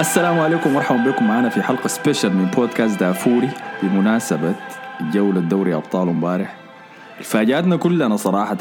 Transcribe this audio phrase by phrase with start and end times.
[0.00, 1.28] السلام عليكم ومرحبا بكم.
[1.28, 3.50] معنا في حلقة special من بودكاست دافوري
[3.82, 4.54] بمناسبة
[5.12, 6.56] جولة دوري أبطال امبارح.
[7.22, 8.58] فاجأتنا كلنا صراحة.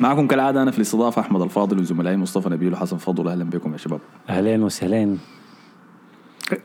[0.00, 3.28] معكم كالعادة أنا في الاستضافة أحمد الفاضل وزملائي مصطفى نبيل وحسن فضل.
[3.28, 4.00] أهلا بكم يا شباب.
[4.30, 5.18] أهلين وسهلين.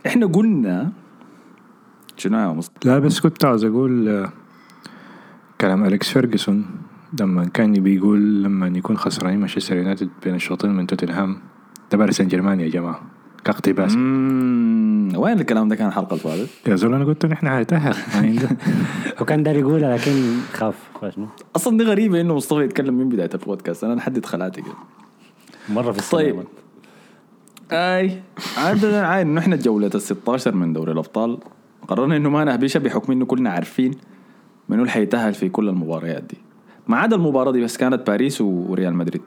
[0.08, 0.92] إحنا قلنا
[2.18, 4.30] شنو يا مصطفى؟ لا بس كنت عاوز أقول آه،
[5.62, 6.66] كلام أليكس فيرجسون
[7.20, 11.38] لما كان بيقول لما يكون خسرانين مانشستر يونايتد بين الشوطين من توتنهام
[11.92, 13.13] ده باريس سان جيرمان يا جماعة.
[13.44, 13.92] كاقتباس
[15.18, 17.96] وين الكلام ده كان الحلقة اللي فاتت؟ يا زول أنا قلت نحن هنتاهل
[19.20, 20.12] هو كان داري يقولها لكن
[20.54, 23.84] خاف فشنو أصلا دي غريبة إنه مصطفى يتكلم من بداية البودكاست.
[23.84, 24.74] أنا نحدد خلاتي كده.
[25.70, 26.44] مرة في السنة طيب.
[27.72, 28.22] أي.
[28.58, 31.38] عادة عاين إنه إحنا الجولة ال 16 من دوري الأبطال.
[31.88, 33.92] قررنا إنه ما نهبشها بحكم إنه كلنا عارفين
[34.70, 36.38] منو اللي حيتأهل في كل المباريات دي.
[36.88, 39.22] ما عدا المباراة دي بس كانت باريس وريال مدريد.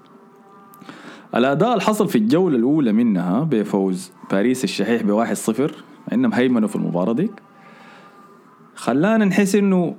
[1.34, 5.72] الأداء اللي حصل في الجولة الأولى منها بفوز باريس الشحيح بواحد صفر
[6.12, 7.30] إنهم هيمنوا في المباراة دي
[8.74, 9.94] خلانا نحس إنه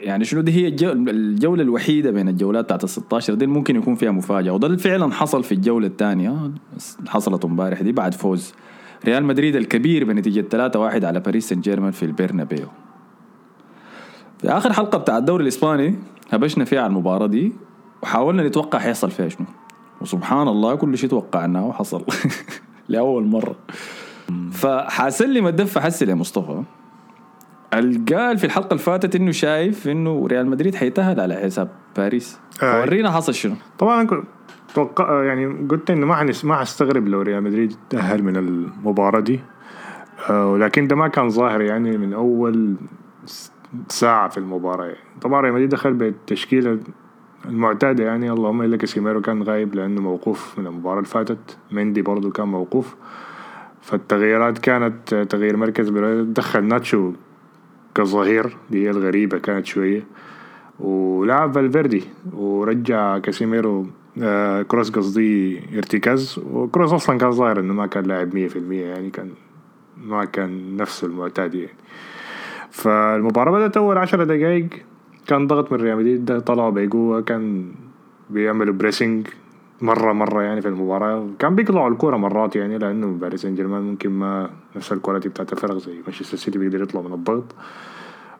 [0.00, 3.94] يعني شنو دي هي الجو- الجولة الوحيدة بين الجولات بتاعت ال 16 دي ممكن يكون
[3.94, 6.50] فيها مفاجأة وده فعلا حصل في الجولة الثانية
[7.08, 8.52] حصلت امبارح دي بعد فوز
[9.04, 12.66] ريال مدريد الكبير بنتيجة 3-1 على باريس سان جيرمان في البرنابيو.
[14.38, 15.94] في آخر حلقة بتاع الدوري الإسباني
[16.30, 17.52] هبشنا فيها على المباراة دي
[18.02, 19.46] وحاولنا نتوقع حيحصل فيها شنو.
[20.00, 22.04] وسبحان الله كل شيء توقعناه وحصل
[22.88, 23.56] لأول مرة.
[24.52, 26.62] فحاسلم الدفة حسل يا مصطفى.
[28.12, 32.38] قال في الحلقة اللي فاتت إنه شايف إنه ريال مدريد حيتأهل على حساب باريس.
[32.62, 32.80] آه.
[32.80, 34.24] ورينا حصل شنو؟ طبعا
[34.74, 39.40] توقع يعني قلت إنه ما حنس ما حستغرب لو ريال مدريد تأهل من المباراة دي.
[40.30, 42.76] آه، ولكن ده ما كان ظاهر يعني من أول
[43.88, 44.84] ساعة في المباراة.
[44.84, 45.20] يعني.
[45.22, 46.78] طبعا ريال مدريد دخل بالتشكيلة
[47.48, 51.58] المعتادة يعني اللهم إلا كاسيميرو كان غايب لأنه موقوف من المباراة اللي فاتت.
[51.72, 52.96] مندي برضو كان موقوف.
[53.80, 55.88] فالتغييرات كانت تغيير مركز
[56.22, 57.12] دخل ناتشو
[57.94, 60.04] كظهير دي هي الغريبة كانت شوية.
[60.80, 63.86] ولعب فالفيردي ورجع كاسيميرو
[64.22, 66.40] آه كروس قصدي ارتكاز.
[66.52, 69.30] وكروس أصلا كان ظاهر إنه ما كان لاعب مية في المية يعني كان
[69.96, 71.76] ما كان نفسه المعتاد يعني.
[72.70, 74.68] فالمباراة بدأت أول عشرة دقايق.
[75.26, 77.72] كان ضغط من ريال مدريد طلعوا بقوة كان
[78.30, 79.26] بيعملوا pressing
[79.80, 81.28] مرة مرة يعني في المباراة.
[81.38, 85.52] كان بيقطعوا الكورة مرات يعني لأنه باريس سان جيرمان ممكن ما نفس ال quality بتاعت
[85.52, 87.44] الفرق زي مانشستر سيتي بيقدر يطلع من الضغط.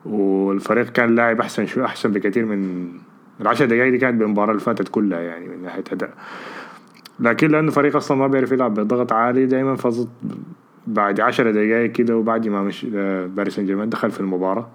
[0.05, 2.89] والفريق كان لاعب أحسن شو أحسن بكثير من
[3.41, 6.13] العشر دقائق دي كانت بالمباراة اللي فاتت كلها يعني من ناحية أداء.
[7.19, 10.07] لكن لأنه فريق أصلا ما بيعرف يلعب بضغط عالي دائما فضت
[10.87, 12.85] بعد عشر دقائق كده وبعد ما مش
[13.35, 14.67] باريس سان جيرمان دخل في المباراة.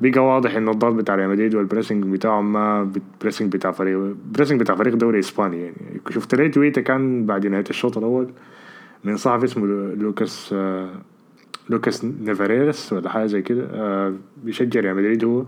[0.00, 2.90] بقى واضح إنه الضغط بتاع ريال مدريد وال pressing بتاعهم ما
[3.20, 6.00] pressing بتاع فريق pressing بتاع فريق دوري إسباني يعني.
[6.10, 8.28] شفت ليه تويتة كان بعد نهاية الشوط الأول
[9.04, 10.90] من صحفي اسمه لو- لوكاس آه،
[11.70, 15.44] لوكاس نافاريتي ولا حاجة زي كده آه بيشجع ريال مدريد هو.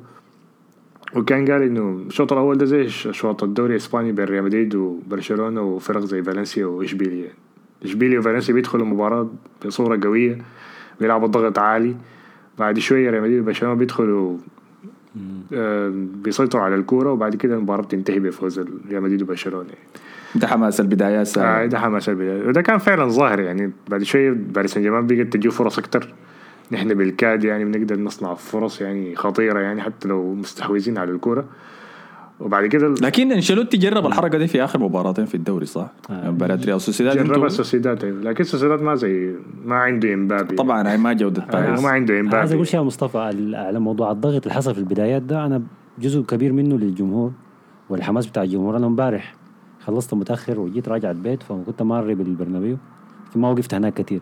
[1.17, 6.05] وكان قال إنه الشوط الأول ده زي شوط الدوري الإسباني بين ريال مدريد وبرشلونة وفرق
[6.05, 7.29] زي فالنسيا وإشبيليا.
[7.85, 9.31] إشبيليا وفالنسيا بيدخلوا المباراه
[9.67, 10.39] بصورة قوية
[11.01, 11.97] بيلعبوا ضغط عالي.
[12.59, 14.37] بعد شوية ريال مدريد وبرشلونة بيدخلوا
[15.53, 18.59] آه بيسيطروا على الكورة وبعد كده المباراة بتنتهي بفوز
[18.91, 19.69] ريال مدريد وبرشلونة.
[20.35, 21.67] ده حماس البدايات آه ساعة.
[21.67, 25.51] ده حماس البداية وده كان فعلا ظاهر يعني بعد شوية باريس سان جيرمان بقت تجيه
[25.51, 26.15] فرص أكتر
[26.73, 31.45] نحن بالكاد يعني بنقدر نصنع فرص يعني خطيرة يعني حتى لو مستحوذين على الكورة
[32.41, 36.31] وبعد كده لكن أنشيلوتي جرب الحركة دي في آخر مباراتين في الدوري صح؟ آه.
[36.31, 38.21] مباراة ريال سوسيداد جرب أنتوا- السوسيدات أيوة.
[38.23, 42.15] لكن السوسيدات ما زي ما عنده إمبابي طبعا هاي ما جودة آه باريس ما عنده
[42.15, 43.19] عايز امبابي أقول شيء يا مصطفى
[43.55, 45.63] على موضوع الضغط اللي حصل في البدايات ده أنا
[45.99, 47.33] جزء كبير منه للجمهور
[47.91, 49.35] والحماس بتاع الجمهور أنا امبارح
[49.85, 52.77] خلصت متأخر وجيت راجع البيت فكنت ماري بالبرنابيو
[53.37, 54.21] ما وقفت هناك كتير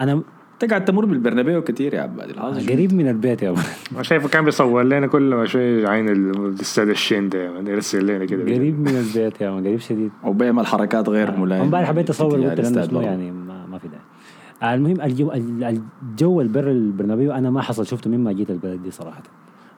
[0.00, 0.22] أنا
[0.62, 3.54] انت قاعد تمر بالبرنابيو كتير يا عبادي الحاصل قريب من البيت يا.
[3.96, 8.06] ما شايفه كان بيصور لنا كل ما شوية عين ال- الاستاد الشين ده يعني يرسل
[8.06, 8.42] لنا كده.
[8.42, 10.10] قريب من البيت يا مان قريب شديد.
[10.24, 11.64] وبيعمل حركات غير ملائمة.
[11.64, 13.02] امبارح حبيت أصور قلت لأنه.
[13.02, 15.80] يعني ما, ما في داعي المهم الجو ال-
[16.12, 19.22] الجو البر البرنابيو أنا ما حصل شفته مما جيت البلد دي صراحة.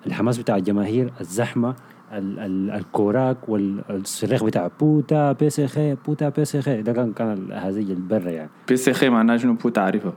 [0.06, 1.74] الحماس بتاع الجماهير الزحمة
[2.12, 8.50] ال ال الكوراك والصريخ بتاع puta PSG puta PSG ده كان كان الهزيج البر يعني.
[8.68, 10.12] PSG معناها شنو؟ puta تعرفها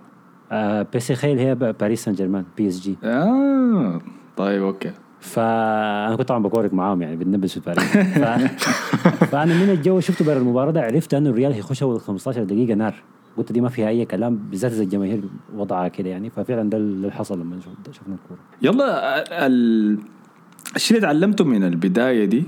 [0.53, 2.95] آه PSG اللي هي باريس سان جيرمان PSG.
[3.03, 4.01] آه
[4.37, 4.91] طيب okay.
[5.19, 7.83] فأنا كنت طبعا بكورك معاهم يعني بنلبس في باريس.
[7.97, 8.19] ف...
[9.25, 12.95] فأنا من الجو شفته برا المباراة ده عرفت أنه الريال هيخش اول 15 دقيقة نار.
[13.37, 15.21] قلت دي ما فيها أي كلام بالذات إذا الجماهير
[15.55, 16.29] وضعها كده يعني.
[16.29, 18.39] ففعلا ده اللي حصل لما شف- شفنا الكورة.
[18.61, 19.97] يلا ال...
[20.75, 22.43] الشيء اللي تعلمته من البداية دي؟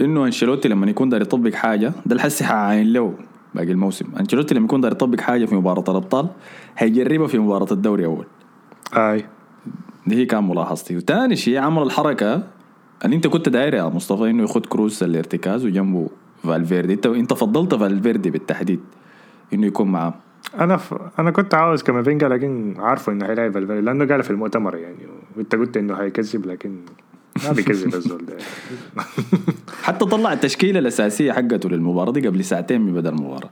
[0.00, 3.14] إنه أنشيلوتي لما يكون داير يطبق حاجة ده الحسي حعاين له.
[3.56, 4.06] باقي الموسم.
[4.20, 6.28] أنشيلوتي لما يكون داير يطبق حاجة في مباراة الأبطال
[6.78, 8.26] هيجربها في مباراة الدوري أول.
[8.94, 9.24] أي.
[10.06, 10.96] دي هي كان ملاحظتي.
[10.96, 12.42] وتاني شيء عمل الحركة
[13.04, 16.08] اللي أنت كنت داير يا مصطفى إنه ياخد كروس الارتكاز وجنبه
[16.42, 16.92] فالفيردي.
[16.92, 18.80] انت أنت فضلت فالفيردي بالتحديد
[19.52, 20.14] إنه يكون معاه.
[20.60, 20.94] أنا ف...
[21.18, 24.96] أنا كنت عاوز كامافينجا لكن عارفه إنه حيلاعب فالفيردي لأنه قال في المؤتمر يعني
[25.36, 26.76] وأنت قلت إنه حيكذب لكن
[27.44, 28.36] ما بيكذب الزول ده.
[29.82, 33.50] حتى طلع التشكيلة الأساسية حقته للمباراة دي قبل ساعتين من بدء المباراة.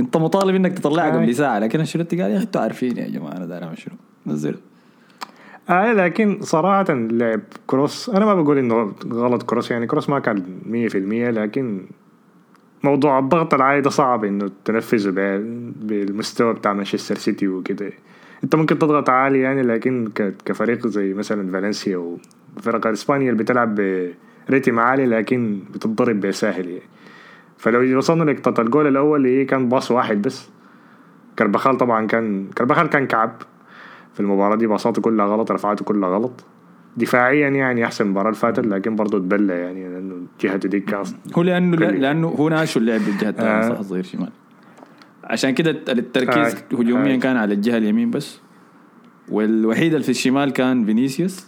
[0.00, 1.16] أنت مطالب إنك تطلعها آه.
[1.16, 3.94] قبل ساعة لكن انشيلوتي قال يا أخي أنتوا عارفين يا جماعة أنا أعمل شنو؟
[4.26, 4.58] نزله
[5.70, 10.42] آه لكن صراحة لعب كروس أنا ما بقول إنه غلط كروس يعني كروس ما كان
[10.66, 11.86] مية في المية لكن
[12.82, 15.10] موضوع الضغط العالي ده صعب إنه تنفذه
[15.76, 17.92] بالمستوى بتاع مانشستر سيتي وكده.
[18.44, 20.10] أنت ممكن تضغط عالي يعني لكن
[20.44, 22.16] كفريق زي مثلا فالنسيا
[22.56, 23.74] وفرق إسبانيا اللي بتلعب
[24.48, 26.82] بريتم عالي لكن بتتضرب بساهل يعني
[27.58, 30.48] فلو وصلنا لنقطة الجول الأول اللي هي كان باص واحد بس
[31.38, 33.42] كربخال طبعا كان كربخال كان كعب
[34.14, 36.44] في المباراة دي باصاته كلها غلط رفعاته كلها غلط
[36.96, 41.02] دفاعيا يعني أحسن المباراة اللي فاتت لكن برضه تبلى يعني لأنه جهته دي كان
[41.36, 43.82] هو لأنه كل- لأنه هو ناشو اللعب بالجهه الثانية آه.
[43.82, 44.30] صغير شمال
[45.24, 46.76] عشان كده التركيز آه.
[46.76, 47.18] هجوميا آه.
[47.18, 48.40] كان على الجهة اليمين بس
[49.28, 51.46] والوحيد اللي في الشمال كان فينيسيوس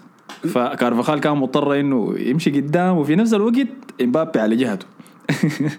[0.48, 3.68] فكارفاخال كان مضطر إنه يمشي قدام وفي نفس الوقت
[4.02, 4.86] إمبابي على جهته.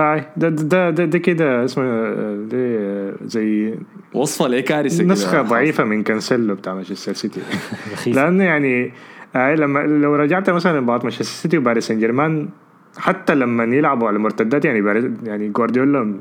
[0.00, 3.74] آي ده ده ده, ده كده اسمه آه، ده زي
[4.14, 5.12] وصفة لكارثه كده.
[5.12, 7.40] نسخة ضعيفة من كانسيلو بتاع مانشستر سيتي.
[7.92, 8.92] رخيص لأنه يعني
[9.36, 12.48] آي لما لو رجعت مثلا مباراة مانشستر سيتي وباريس سان جيرمان
[12.96, 16.14] حتى لما يلعبوا على مرتدات يعني باريس يعني جوارديولا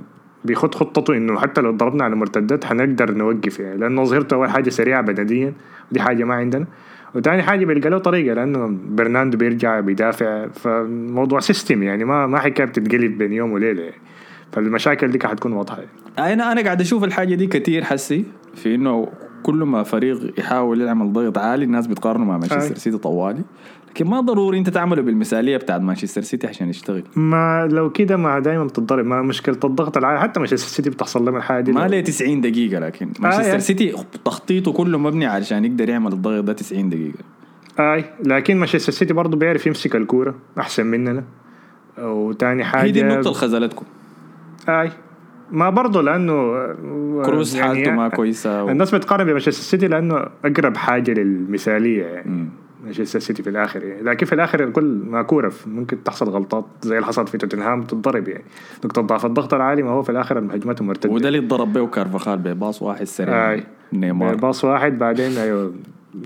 [0.46, 4.70] بيخط خطته إنه حتى لو ضربنا على مرتدات حنقدر نوقف يعني لأنه ظهرته أول حاجة
[4.70, 5.54] سريعة بدنيا
[5.92, 6.66] ودي حاجة ما عندنا.
[7.16, 10.48] وتاني حاجة بيلقى له طريقة لأنه برناردو بيرجع بيدافع.
[10.48, 13.84] فموضوع system يعني ما ما حكايه بتتقلب بين يوم وليلة.
[13.84, 13.96] يعني
[14.52, 15.78] فالمشاكل دي حتكون واضحة.
[16.18, 16.34] يعني.
[16.34, 18.26] أنا أنا قاعد أشوف الحاجة دي كتير حسي.
[18.56, 19.08] في إنه
[19.46, 22.76] كل ما فريق يحاول يعمل ضغط عالي الناس بتقارنه مع مانشستر.
[22.76, 23.42] سيتي طوالي.
[23.90, 27.04] لكن ما ضروري انت تعمله بالمثالية بتاعت مانشستر سيتي عشان يشتغل.
[27.16, 31.36] ما لو كده ما دايما بتتضرب ما مشكلة الضغط العالي حتى مانشستر سيتي بتحصل لهم
[31.36, 31.72] الحاجة دي.
[31.72, 33.60] ما ليه 90 دقيقة لكن مانشستر يعني.
[33.60, 33.96] سيتي
[34.26, 37.20] تخطيطه كله مبني علشان يقدر يعمل الضغط ده 90 دقيقة.
[37.80, 41.24] آي لكن مانشستر سيتي برضه بيعرف يمسك الكورة أحسن مننا.
[41.98, 43.86] وتاني حاجة هي دي النقطة اللي خذلتكم
[44.70, 44.92] آي.
[45.52, 46.68] ما برضه لأنه
[47.26, 48.70] كروس حالته ما كويسة و...
[48.70, 52.50] الناس بتقارن بمانشستر سيتي لأنه أقرب حاجة للمثالية يعني.
[52.84, 54.02] مانشستر سيتي في الآخر يعني.
[54.02, 58.28] لكن في الآخر الكل ما كوره ممكن تحصل غلطات زي اللي حصلت في توتنهام تتضرب
[58.28, 58.44] يعني.
[58.86, 59.26] نقطة ضعف.
[59.26, 63.04] الضغط العالي ما هو في الآخر الهجمات المرتده وده اللي ضرب به كارفاخال بباص واحد
[63.04, 63.52] سريع.
[63.52, 63.64] اي
[63.94, 64.36] نيمار.
[64.36, 65.74] باص واحد بعدين أيوه.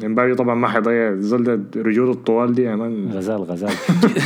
[0.04, 3.72] امبابي طبعا ما حيضيع الزول رجوله الطوال دي يا man غزال غزال.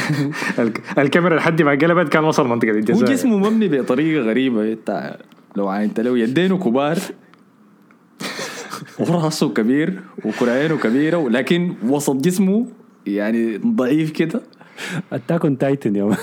[0.59, 5.17] الك- الكاميرا لحد ما قلبت كان وصل منطقة هو الجزاء جسمه مبني بطريقة غريبة انت
[5.55, 6.97] لو عاينت له يدينه كبار
[8.99, 9.93] وراسه كبير
[10.25, 12.65] وكرعينه كبيرة ولكن وسط جسمه
[13.07, 14.41] يعني ضعيف كده.
[15.13, 16.15] Attack on Titan يوم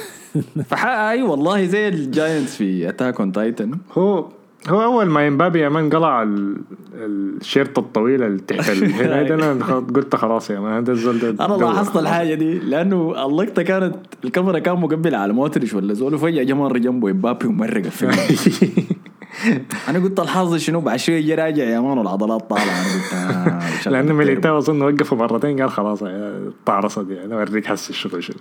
[0.67, 4.29] فح اي والله زي ال giants في Attack on Titan هو
[4.69, 6.57] هو أول ما إمبابي يا man قلع ال-
[6.95, 11.97] ال shirt الطويلة اللي تحت أنا قلت خلاص يا man هذا الزول ده أنا لاحظت.
[11.97, 16.79] الحاجة دي لأنه اللقطة كانت الكاميرا كان مقبل على مودريتش ولا زول وفجأة جا مر
[16.79, 18.12] جنبه إمبابي ومرق الفيلم.
[19.88, 22.64] أنا قلت الحظ شنو؟ بعد شوية جا راجع يا man والعضلات طالعة.
[22.64, 24.12] أنا قلت آه لأنه.
[24.14, 28.37] ميليتاو أظن وقفه مرتين قال خلاص يا طعرصت يعني أوريك حس الشغل شنو.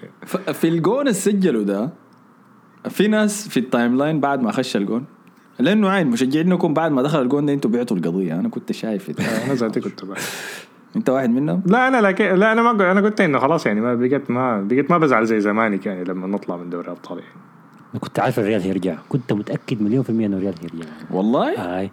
[0.53, 1.89] في الجون اللي سجلوا ده
[2.89, 5.05] في ناس في ال timeline بعد ما خش الجون
[5.59, 8.39] لأنه عين مشجعينكم بعد ما دخل الجون ده أنتوا بعتوا القضية.
[8.39, 9.09] أنا كنت شايف
[9.45, 10.01] أنا ذاتي كنت.
[10.95, 13.81] أنت واحد منهم؟ لا أنا لكن لا أنا ما قل- أنا قلت إنه خلاص يعني
[13.81, 17.31] ما بقيت ما بقيت ما بزعل زي زمانك يعني لما نطلع من دوري ابطال يعني.
[17.93, 18.95] أنا كنت عارف الريال هيرجع.
[19.09, 20.89] كنت متأكد مليون في المية إنه الريال هيرجع.
[21.11, 21.91] والله؟ هاي.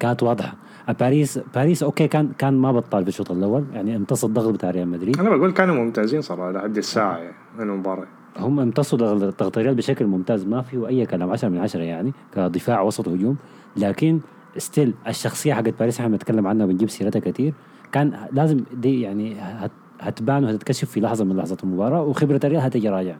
[0.00, 0.54] كانت واضحة.
[1.00, 3.64] باريس باريس okay كان كان ما بطل في الشوط الأول.
[3.72, 5.20] يعني امتص الضغط بتاع ريال مدريد.
[5.20, 8.06] أنا بقول كانوا ممتازين صراحة لحد الساعة يعني من المباراة.
[8.38, 12.80] هم امتصوا ضغط الريال بشكل ممتاز ما فيه أي كلام 10 من 10 يعني كدفاع
[12.80, 13.36] وسط وهجوم
[13.76, 14.20] لكن
[14.56, 17.54] still الشخصية حقت باريس إحنا بنتكلم عنها وبنجيب سيرتها كثير
[17.92, 19.70] كان لازم دي يعني هت
[20.00, 23.16] هتبان وهتتكشف في لحظة من لحظات المباراة وخبرة الريال هتجي راجع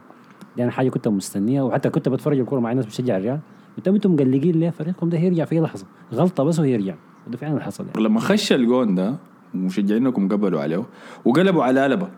[0.57, 3.39] دي أنا حاجة كنت مستنيها وحتى كنت بتفرج الكورة مع ناس بتشجع الريال.
[3.77, 5.85] قلت أنتم مقلقين ليه؟ فريقكم ده هيرجع في لحظة.
[6.13, 6.95] غلطة بس وهيرجع.
[7.27, 8.03] وده فعلا اللي حصل يعني.
[8.03, 9.15] لما خش الجون ده
[9.53, 10.83] مشجعينكم قبلوا عليه
[11.25, 12.09] وقلبوا على ألابا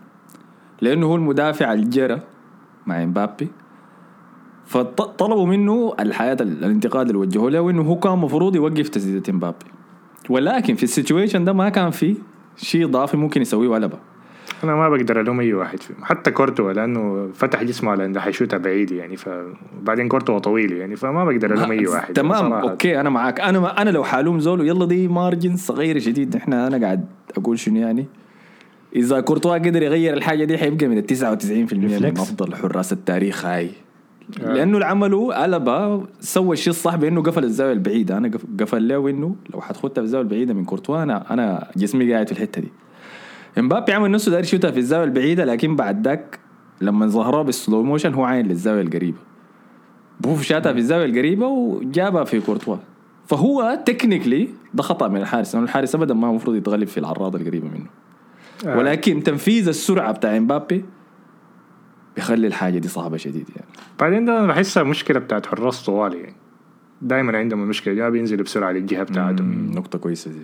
[0.82, 2.22] لأنه هو المدافع الجرى.
[2.88, 3.48] مع إمبابي.
[4.66, 9.66] فطلبوا منه الحياة الانتقاد اللي وجهوه له انه هو كان المفروض يوقف تسديدة إمبابي.
[10.30, 12.16] ولكن في ال situation ده ما كان فيه
[12.58, 14.00] شيء إضافي ممكن يسويه وألابا
[14.64, 15.98] أنا ما بقدر ألوم أي واحد فيهم.
[16.04, 21.26] حتى كورتوا لأنه فتح جسمه على إنه حيشوتها بعيد يعني فبعدين كورتوا طويل يعني فما
[21.26, 22.14] بقدر ألوم أي واحد.
[22.14, 22.70] تمام صراحة.
[22.70, 23.40] okay أنا معاك.
[23.40, 27.06] أنا ما أنا لو حألوم زول يلا دي margin صغيره شديد إحنا أنا قاعد
[27.38, 28.06] أقول شنو يعني؟
[28.96, 32.18] إذا كورتوا قدر يغير الحاجة دي حيبقى من ال 99% من.
[32.22, 33.70] أفضل حراس التاريخ هاي.
[34.40, 35.36] لأنه اللي عمله
[36.20, 38.18] سوى الشيء الصح بأنه قفل الزاوية البعيدة.
[38.18, 42.14] أنا قف- قفل له إنه لو حتخدها في الزاوية البعيدة من كورتوا أنا أنا جسمي
[42.14, 42.68] قاعد في الحتة دي.
[43.58, 46.40] إمبابي عمل نفسه داير يشوتها في الزاوية البعيدة لكن بعد ذاك
[46.82, 49.18] لما ظهرها بال slow motion هو عاين للزاوية القريبة.
[50.20, 52.76] بوف شاتها في الزاوية القريبة وجابها في كورتوا.
[53.28, 57.68] فهو technically ده خطأ من الحارس لأنه الحارس ابدا ما المفروض يتغلب في العارضة القريبة
[57.68, 57.86] منه.
[58.66, 58.78] آه.
[58.78, 60.86] ولكن تنفيذ السرعة بتاع إمبابي
[62.16, 63.68] بيخلي الحاجة دي صعبة شديد يعني.
[64.00, 66.34] بعدين ده أنا بحسها مشكلة بتاعت حراس طوال يعني
[67.02, 69.72] دائما عندهم المشكلة دي بينزلوا بسرعة للجهة بتاعتهم.
[69.72, 70.38] نقطة كويسة دي.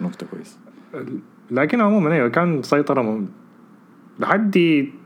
[0.00, 0.58] نقطة كويسة.
[1.50, 3.24] لكن عموما أيوه كان سيطرة.
[4.18, 4.58] لحد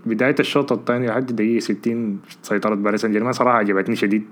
[0.06, 4.24] بداية الشوط الثاني لحد دقيقة 60 سيطرة باريس سان جيرمان صراحة عجبتني شديد.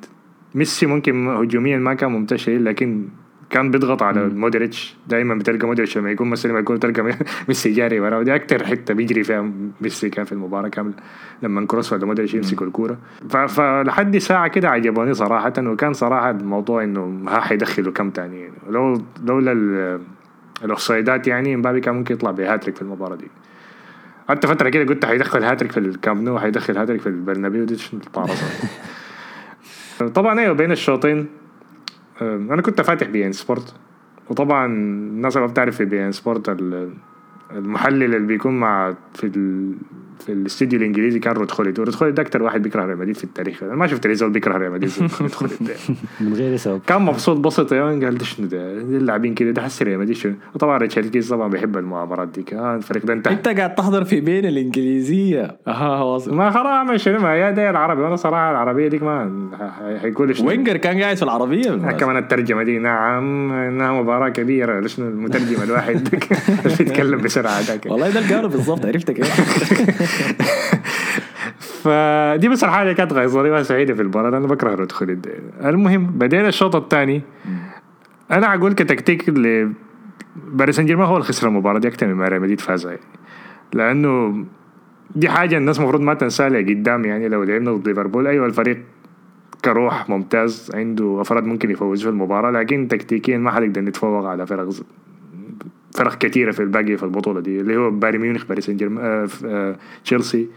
[0.55, 3.09] ميسي ممكن هجوميا ما كان ممتاز شديد لكن
[3.53, 4.97] كان بيضغط على مودريتش.
[5.09, 7.03] دائما بتلقى مودريتش لما يكون مستلم يكون تلقى
[7.49, 8.19] ميسي جاري وراه.
[8.19, 10.95] ودي أكثر حتة بيجري فيها ميسي كان في المباراة كاملة
[11.43, 12.99] لما كروس ولا مودريتش يمسكوا الكورة.
[13.29, 18.41] فلحد ساعة كده عجبوني صراحة وكان صراحة الموضوع إنه ها حيدخلوا كم تاني.
[18.41, 20.01] يعني لو لولا ال-
[20.65, 23.29] الأوفسايدات يعني مبابي كان ممكن يطلع بهاتريك في المباراة دي.
[24.29, 27.77] حتى فترة كده قلت حيدخل هاتريك في الكامب نو حيدخل هاتريك في البرنابيو دي
[30.15, 31.27] طبعا أيوه بين الشوطين
[32.50, 33.75] أنا كنت فاتح بي إن سبورت.
[34.31, 36.95] وطبعا الناس اللي بتعرف في بي إن سبورت ال-
[37.50, 39.26] المحلل اللي بيكون مع في
[40.23, 43.25] في الاستديو الانجليزي كان رود خوليت ورود خوليت ده أكثر واحد بيكره ريال مدريد في
[43.25, 43.62] التاريخ.
[43.62, 44.93] أنا ما شفت زول بيكره ريال مدريد
[46.21, 49.62] من غير سبب كان مبسوط بسط يا man قال ده شنو ده؟ اللاعبين كده ده
[49.62, 52.43] حسي ريال مدريد شنو وطبعا ريتشارد كيز طبعا بيحب المؤامرات دي.
[52.43, 55.57] كان الفريق ده انتهى أنت قاعد تحضر في بي إن الإنجليزية.
[55.67, 56.35] أها واصل.
[56.35, 58.02] ما خلاص اعمل شنو ما يا ده العربي.
[58.02, 59.49] وأنا صراحة العربية ديك ما
[60.02, 60.49] حيقول شنو.
[60.49, 61.71] وينجر كان قاعد في العربية.
[61.71, 62.79] كمان الترجمة دي.
[62.79, 64.81] نعم انها مباراة كبيرة.
[64.81, 66.09] ليش المترجم الواحد؟
[66.79, 69.33] بيتكلم بسرعة ذاك والله ده اللي قاله بالضبط عرفت كيف؟
[71.59, 75.27] فدي بس الحاجة اللي كانت غيظاني وسعيده في المباراه أنا بكره رود خوليت
[75.64, 77.23] المهم بدينا الشوط الثاني.
[78.31, 79.73] أنا أقول كتكتيك ل
[80.37, 81.78] باريس سان جيرمان هو اللي خسر المباراة.
[81.78, 82.88] دي أكثر من ريال مدريد فاز.
[83.73, 84.45] لأنه
[85.14, 88.83] دي حاجة الناس المفروض ما تنساها لقدام يعني لو لعبنا ضد ليفربول أيوه الفريق
[89.64, 90.71] كروح ممتاز.
[90.75, 92.50] عنده أفراد ممكن يفوزوا في المباراة.
[92.50, 94.69] لكن تكتيكيا ما حنقدر نتفوق على فرق
[95.95, 99.29] فرق كثيره في الباقي في البطولة دي اللي هو بايرن ميونخ باريس سان جيرمان آه،
[99.45, 100.49] آه، تشيلسي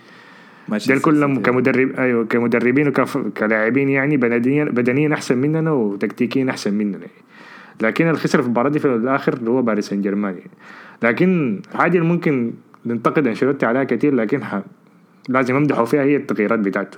[0.69, 7.11] دول كلهم كمدرب أيوه كمدربين وكلاعبين يعني بدنيا بدنيا أحسن مننا وتكتيكيا أحسن مننا يعني.
[7.81, 10.51] لكن الخسر في المباراة دي في الآخر اللي هو باريس سان جيرمان يعني.
[11.03, 12.53] لكن حاجة اللي ممكن
[12.85, 14.61] ننتقد أنشيلوتي عليها كثير لكن ح...
[15.29, 16.97] لازم امدحه فيها هي التغييرات بتاعته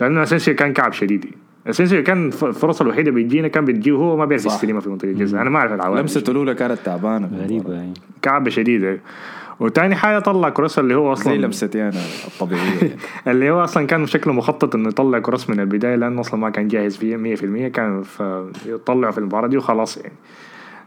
[0.00, 1.26] لأنه اسينسيو كان كعب شديد
[1.70, 4.46] اسينسيو كان الفرصه الوحيدة بيجينا كان بتجيه وهو ما بيعرف.
[4.46, 8.50] يستلمها في منطقة الجزاء أنا ما أعرف العوامل لمسته الأولى كانت تعبانة غريبة يعني كعبة
[8.50, 8.98] شديدة.
[9.60, 12.96] وتاني حاجة طلع كروس اللي هو أصلا زي لمستي أنا الطبيعيه يعني.
[13.28, 16.68] اللي هو أصلا كان شكله مخطط إنه يطلع كروس من البداية لأنه أصلا ما كان
[16.68, 20.12] جاهز فيه 100% كان فيطلعه في المباراة دي وخلاص يعني.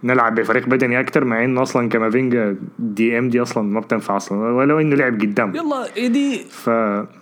[0.03, 4.37] نلعب بفريق بدني أكتر مع إنه أصلا كامافينجا DM دي أصلا ما بتنفع أصلا.
[4.37, 5.55] ولو إنه لعب قدام.
[5.55, 6.69] يلا دي؟ ف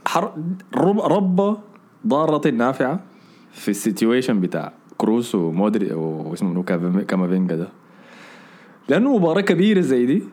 [0.07, 0.31] حر...
[0.77, 1.57] رب رب
[2.07, 2.99] ضارة نافعة.
[3.57, 6.63] في ال situation بتاع كروس ومودري واسمه منو؟
[7.07, 7.67] كامافينجا ده.
[8.89, 10.23] لأنه مباراة كبيرة زي دي.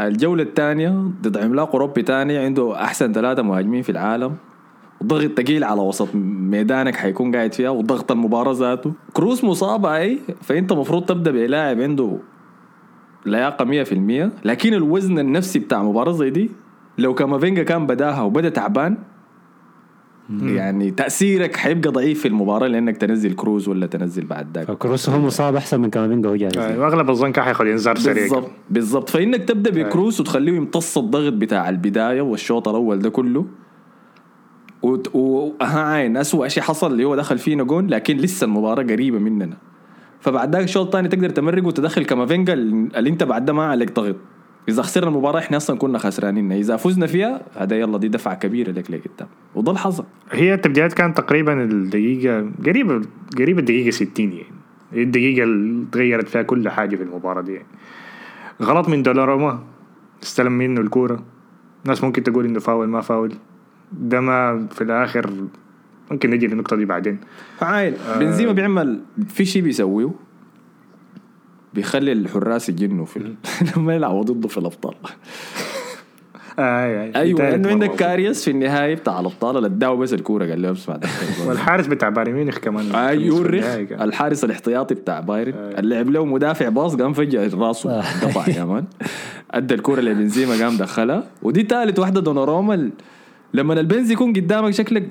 [0.00, 0.88] الجولة الثانية
[1.22, 4.36] ضد عملاق أوروبي تاني عنده أحسن ثلاثة مهاجمين في العالم.
[5.04, 8.92] ضغط ثقيل على وسط ميدانك حيكون قاعد فيها وضغط المباراة ذاته.
[9.12, 12.18] كروس مصابة أي فأنت المفروض تبدأ بلاعب عنده
[13.26, 16.50] لياقة 100% لكن الوزن النفسي بتاع مباراة زي دي
[16.98, 18.96] لو كامافينجا كان بداها وبدأ تعبان
[20.30, 24.66] يعني تأثيرك حيبقى ضعيف في المباراة لأنك تنزل كروز ولا تنزل بعد ذاك.
[24.66, 28.22] فكروس هو مصاب أحسن من كامافينجا هو جاهز آه، واغلب الظن كان حياخذ إنذار سريع.
[28.22, 29.08] بالضبط بالضبط.
[29.10, 33.46] فإنك تبدأ بكروز وتخليه يمتص الضغط بتاع البداية والشوط الأول ده كله
[34.82, 39.18] وت- وها عين أسوأ شيء حصل اللي هو دخل فينا جون لكن لسه المباراة قريبة
[39.18, 39.56] مننا.
[40.20, 44.16] فبعد ذاك الشوط الثاني تقدر تمرق وتدخل كامافينجا اللي أنت بعد ده ما عليك ضغط.
[44.68, 46.52] اذا خسرنا المباراة إحنا أصلا كنا خسرانين.
[46.52, 50.92] إذا فزنا فيها هذا يلا دي دفعة كبيرة لك لقدام وده اللي حصل هي التبديلات
[50.92, 53.02] كانت تقريبا الدقيقة قريبة
[53.38, 54.44] قريبة الدقيقة 60 يعني.
[54.92, 57.52] هي الدقيقة اللي تغيرت فيها كل حاجة في المباراة دي.
[57.52, 57.66] يعني.
[58.62, 59.62] غلط من دوناروما
[60.22, 61.22] استلم منه الكورة.
[61.84, 63.34] ناس ممكن تقول إنه فاول ما فاول.
[63.92, 65.30] ده ما في الآخر
[66.10, 67.18] ممكن نجي للنقطة دي بعدين.
[67.62, 70.10] عايل بنزيما بيعمل في شيء بيسويه؟
[71.74, 73.20] بيخلي الحراس يجنوا في
[73.76, 74.94] لما يلعبوا ضده في الأبطال.
[76.58, 76.64] آي
[77.02, 77.12] آي.
[77.16, 77.90] أيوه تالت لأنه عندك.
[77.96, 81.04] كاريوس في النهاية بتاع الأبطال اللي اداه بس الكورة قال له بعد
[81.46, 82.92] والحارس بتاع بايرن ميونخ كمان.
[82.94, 85.52] آه أولريخ النهاية الحارس الاحتياطي بتاع بايرن.
[85.78, 88.84] اللي لعب له مدافع باص قام فجأة راسه قطع يا man.
[89.50, 91.24] أدى الكورة لبنزيما قام دخلها.
[91.42, 92.90] ودي ثالث واحدة دوناروما
[93.54, 95.08] لما البنز يكون قدامك شكلك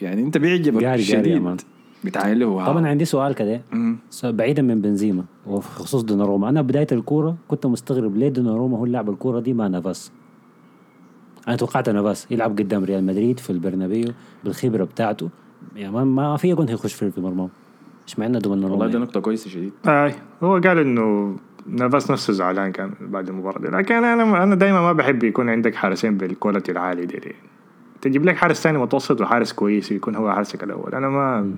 [0.00, 1.56] يعني أنت بيعجبك شديد.
[2.04, 3.60] بتعاين له طبعا عندي سؤال كده.
[4.24, 6.48] بعيدا من بنزيما وخصوص دوناروما.
[6.48, 10.12] أنا بداية الكورة كنت مستغرب ليه دوناروما هو اللي لعب الكورة دي مع نافاس
[11.48, 14.12] أنا توقعت نافاس يلعب قدام ريال مدريد في البرنابيو
[14.44, 15.28] بالخبرة بتاعته.
[15.76, 17.48] يعني ما, ما في جون هيخش في في مرماه
[18.08, 19.04] إيش معنى دوناروما والله ده يعني.
[19.04, 19.72] نقطة كويسة شديد.
[19.86, 23.68] اي هو قال إنه نافاس نفسه زعلان كان بعد المباراة دي.
[23.68, 27.34] لكن أنا أنا دائما ما بحب يكون عندك حارسين بال quality العالي دي, دي.
[28.00, 30.94] تجيب لك حارس ثاني متوسط وحارس كويس يكون هو حارسك الأول.
[30.94, 31.54] أنا ما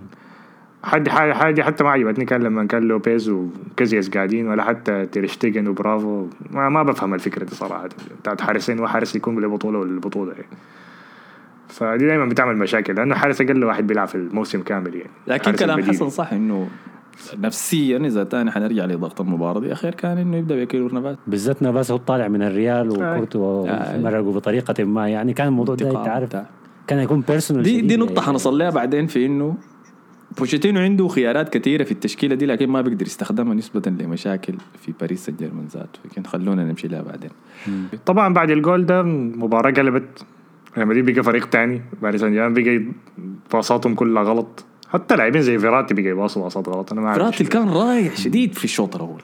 [0.85, 5.69] حد حاجة, حاجة حتى ما عجبتني كان لما كان لوبيز وكازياس قاعدين ولا حتى تيرشتيجن
[5.69, 7.89] وبرافو ما, ما بفهم الفكرة دي صراحة.
[8.21, 10.47] بتاعت حارسين وحارس يكون لبطولة ولا البطولة يعني.
[11.69, 15.11] فدي دايما بتعمل مشاكل لأنه حارس أقل واحد بيلعب في الموسم كامل يعني.
[15.27, 15.95] لكن كلام البديل.
[15.95, 16.69] حسن صح إنه
[17.39, 21.91] نفسيا إذا تاني حنرجع لضغط المباراة دي أخير كان إنه يبدأ بكيلور نافاس بالذات نافاس
[21.91, 23.99] هو طالع من الريال وكورتوا آه.
[23.99, 25.09] مرقوا بطريقة ما.
[25.09, 26.37] يعني كان الموضوع ده انت عارف.
[26.87, 29.57] كان يكون personal دي دي نقطة حنصل لها بعدين في إنه
[30.39, 35.27] بوتشيتينو عنده خيارات كثيرة في التشكيلة دي لكن ما بيقدر يستخدمها نسبة لمشاكل في باريس
[35.27, 35.99] سان جيرمان ذاته.
[36.05, 37.31] لكن خلونا نمشي لها بعدين.
[38.07, 40.25] طبعا بعد الجول ده المباراة قلبت
[40.77, 41.83] ريال مدريد بقى فريق تاني.
[42.03, 42.85] باريس سان جيرمان بقى
[43.53, 44.65] باصاتهم كلها غلط.
[44.89, 46.93] حتى لاعبين زي فيراتي بقى يباصوا باصات غلط.
[46.93, 49.23] أنا ما إيش- كان رايح شديد في الشوط الأول.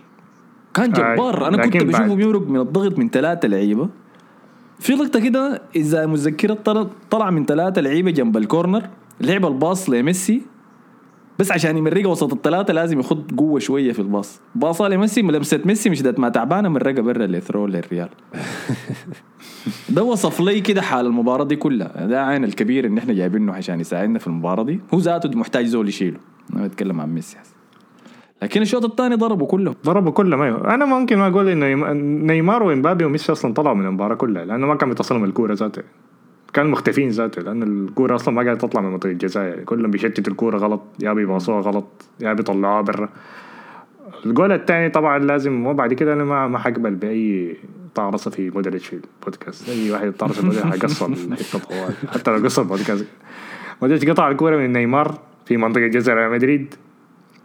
[0.75, 1.49] كان آه، جبار.
[1.49, 3.89] أنا كنت بشوفه بيمرق من الضغط من ثلاثة لعيبة.
[4.79, 8.83] في لقطة كده إذا متذكرة طلع من ثلاثة لعيبة جنب الكورنر.
[9.21, 10.43] لعب الباص لميسي.
[11.41, 14.41] بس عشان يمرقها وسط الثلاثة لازم يخد قوة شوية في الباص.
[14.55, 18.09] باصة لميسي لمسة ميسي مش ما تعبانة مرقها برا ل throw للريال.
[19.95, 22.07] ده وصف لي كده حال المباراة دي كلها.
[22.07, 24.81] ده عين الكبير إن إحنا جايبينه عشان يساعدنا في المباراة دي.
[24.95, 26.19] هو ذاته محتاج زول يشيله.
[26.57, 27.55] أنا بتكلم عن ميسي حس.
[28.43, 29.75] لكن الشوط الثاني ضربوا كله.
[29.85, 30.75] ضربوا كله ما.
[30.75, 31.87] أنا ممكن ما أقول إنه يم-
[32.27, 35.83] نيمار وإمبابي وميسي أصلا طلعوا من المباراة كلها لأنه ما كان بيتصلهم الكورة ذاته.
[36.53, 40.33] كانوا مختفين ذاته لأن الكورة أصلا ما قاعدة تطلع من منطقة الجزاء يعني كلهم بيشتتوا
[40.33, 41.87] الكورة غلط يا بيباصوها غلط
[42.21, 43.09] يا بيطلعوها برا.
[44.27, 47.57] الجول الثاني طبعا لازم مو بعد كده أنا ما ما حقبل بأي
[47.95, 49.69] طارصة في مودريتش في البودكاست.
[49.69, 53.07] أي واحد طارص في مودريتش حقصر الحته طوال حتى لو قصر البودكاست.
[53.83, 56.75] مودريتش قطع الكورة من نيمار في منطقة جزاء ريال مدريد.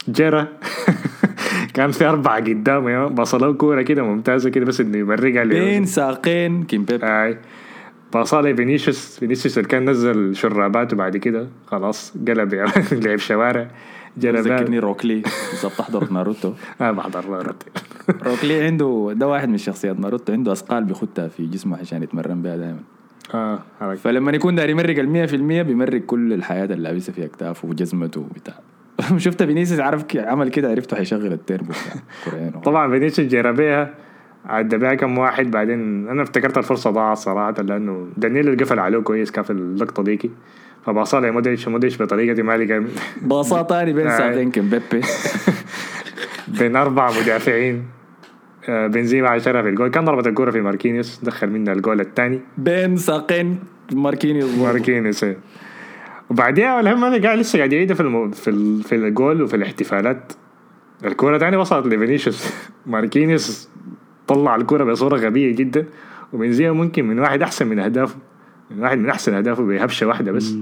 [0.07, 0.47] جرى.
[1.73, 7.37] كان في أربعة قدامه بصلوا كورة كده ممتازة كده بس إنه يمرقها بين ساقين كيمبيمبي.
[8.13, 9.57] باصها لفينيسيوس فينيسيوس.
[9.57, 11.47] اللي كان نزل شراباته بعد كده.
[11.67, 12.53] خلاص قلب
[13.05, 13.67] لعب شوارع.
[14.17, 15.21] جرى ذكرني روك لي.
[15.51, 16.53] بالضبط أحضر ناروتو.
[16.81, 17.65] آه بحضر ناروتو.
[18.29, 22.41] روك لي عنده ده واحد من شخصيات ناروتو عنده أثقال بيخدها في جسمه عشان يتمرن
[22.41, 22.79] بها دائما
[23.33, 23.99] آه حركة.
[23.99, 25.35] فلما يكون داير يمرق ال 100%
[25.67, 28.53] بيمرق كل الحياة اللي لابسها في أكتافه وجزمته وبتاع.
[29.17, 31.71] شفت فينيسيوس؟ عارف كي- عمل كده عرفته حيشغل التيربو
[32.63, 33.93] طبعا فينيسيوس جرى بيها.
[34.45, 38.99] عدى بيها كم واحد بعدين أنا افتكرت الفرصة ضاعت صراحة لأنه دانييل اللي قفل عليه
[38.99, 40.31] كويس كان في اللقطة ديكي
[40.85, 42.83] فباصها لمودريتش مودريتش بطريقه ما لقى
[43.21, 44.17] باصات تاني بين آه.
[44.17, 45.01] ساقين كيمبيبي
[46.59, 47.83] بين أربع مدافعين
[48.69, 49.89] آه، بنزيما عشرة في الجول.
[49.89, 52.39] كان ضربة الكورة في ماركينيوس دخل منها الجول الثاني.
[52.57, 53.59] بين ساقين
[53.93, 54.57] ماركينيوس.
[54.57, 55.37] ماركينيوس إيه.
[56.29, 58.31] وبعديها الهم أنا قاعد لسه قاعد يعيدها في الم...
[58.31, 58.83] في ال...
[58.83, 60.33] في الجول وفي الاحتفالات.
[61.05, 62.53] الكورة تاني وصلت لفينيسيوس.
[62.85, 63.69] ماركينيوس
[64.27, 65.85] طلع الكورة بصورة غبية جدا
[66.33, 68.15] وبنزيما ممكن من واحد أحسن من أهدافه
[68.71, 70.55] من واحد من أحسن أهدافه بهبشة واحدة بس.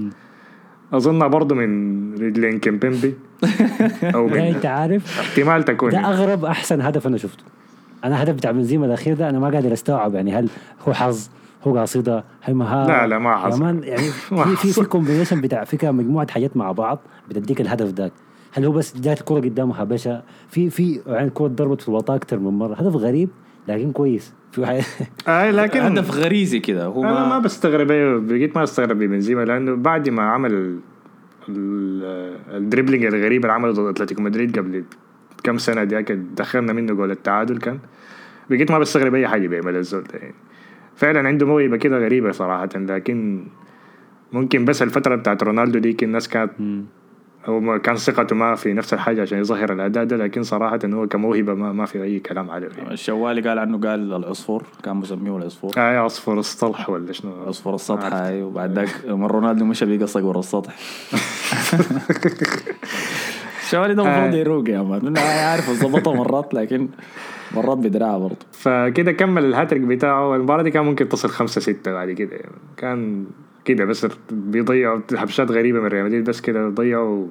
[0.92, 3.14] اظنها برضه من رجلين كيمبيمبي
[4.02, 5.90] ده من أنت عارف احتمال تكون.
[5.90, 7.44] ده أغرب أحسن هدف أنا شفته.
[8.04, 10.48] أنا هدف بتاع بنزيما الأخير ده أنا ما قادر أستوعب يعني هل
[10.88, 11.28] هو حظ
[11.64, 13.52] هو قصيده هل مهاره لا، لا، ما حظ.
[13.54, 14.02] يا man يعني
[14.46, 14.72] في في.
[14.72, 16.98] في combination بتاع في كده مجموعة حاجات مع بعض
[17.28, 18.12] بتديك الهدف ده.
[18.52, 22.38] هل هو بس جات الكره قدامه هبشها في في يعني الكره ضربت في الوطا أكثر
[22.38, 22.74] من مرة.
[22.74, 23.28] هدف غريب.
[23.68, 24.34] لكن كويس.
[24.52, 24.82] في واحد
[25.28, 26.84] اي لكن هدف غريزي كده.
[26.86, 30.78] هو أنا ما ما بستغرب أيوه بقيت ما أستغرب ببنزيما لأنه بعد ما عمل ال-
[31.48, 34.84] ال- ال dribbling الغريب اللي عمله ضد أتلتيكو مدريد قبل
[35.44, 37.78] كم سنة ديك دخلنا منه جول التعادل كان.
[38.50, 40.34] بقيت ما بستغرب أي حاجة بيعمل الزول ده يعني.
[40.96, 43.46] فعلا عنده موهبة كده غريبة صراحة لكن
[44.32, 46.50] ممكن بس الفترة بتاعت رونالدو ديك الناس كانت
[47.46, 51.54] هو كان ثقته ما في نفس الحاجة عشان يظهر الأداء ده لكن صراحة هو كموهبة
[51.54, 52.68] ما, ما في أي كلام عليه.
[52.78, 52.92] يعني.
[52.92, 55.72] الشوالي قال عنه قال العصفور كان مسميه العصفور.
[55.78, 60.74] آه عصفور السطح ولا شنو؟ عصفور السطح هاي وبعد ذاك رونالدو مشى بيقصق ورا السطح.
[63.64, 64.38] الشوالي ده المفروض آه.
[64.38, 66.88] يروق يا man أنا عارف ظبطها مرات لكن
[67.54, 68.36] مرات بدراعة برضه.
[68.52, 70.36] فكده كمل الهاتريك بتاعه.
[70.36, 72.40] المباراة دي كان ممكن تصل خمسة ستة بعد كده.
[72.76, 73.26] كان
[73.64, 77.26] كده بس بيضيعوا هبشات غريبة من ريال مدريد بس كده ضيعوا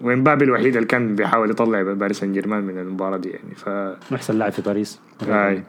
[0.00, 3.68] ومبابي الوحيد اللي كان بيحاول يطلع باريس سان جيرمان من المباراة دي يعني ف
[4.14, 5.00] أحسن لاعب في باريس.
[5.28, 5.62] هاي.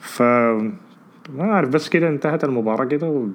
[0.00, 3.28] ف ما أعرف بس كده انتهت المباراة كده و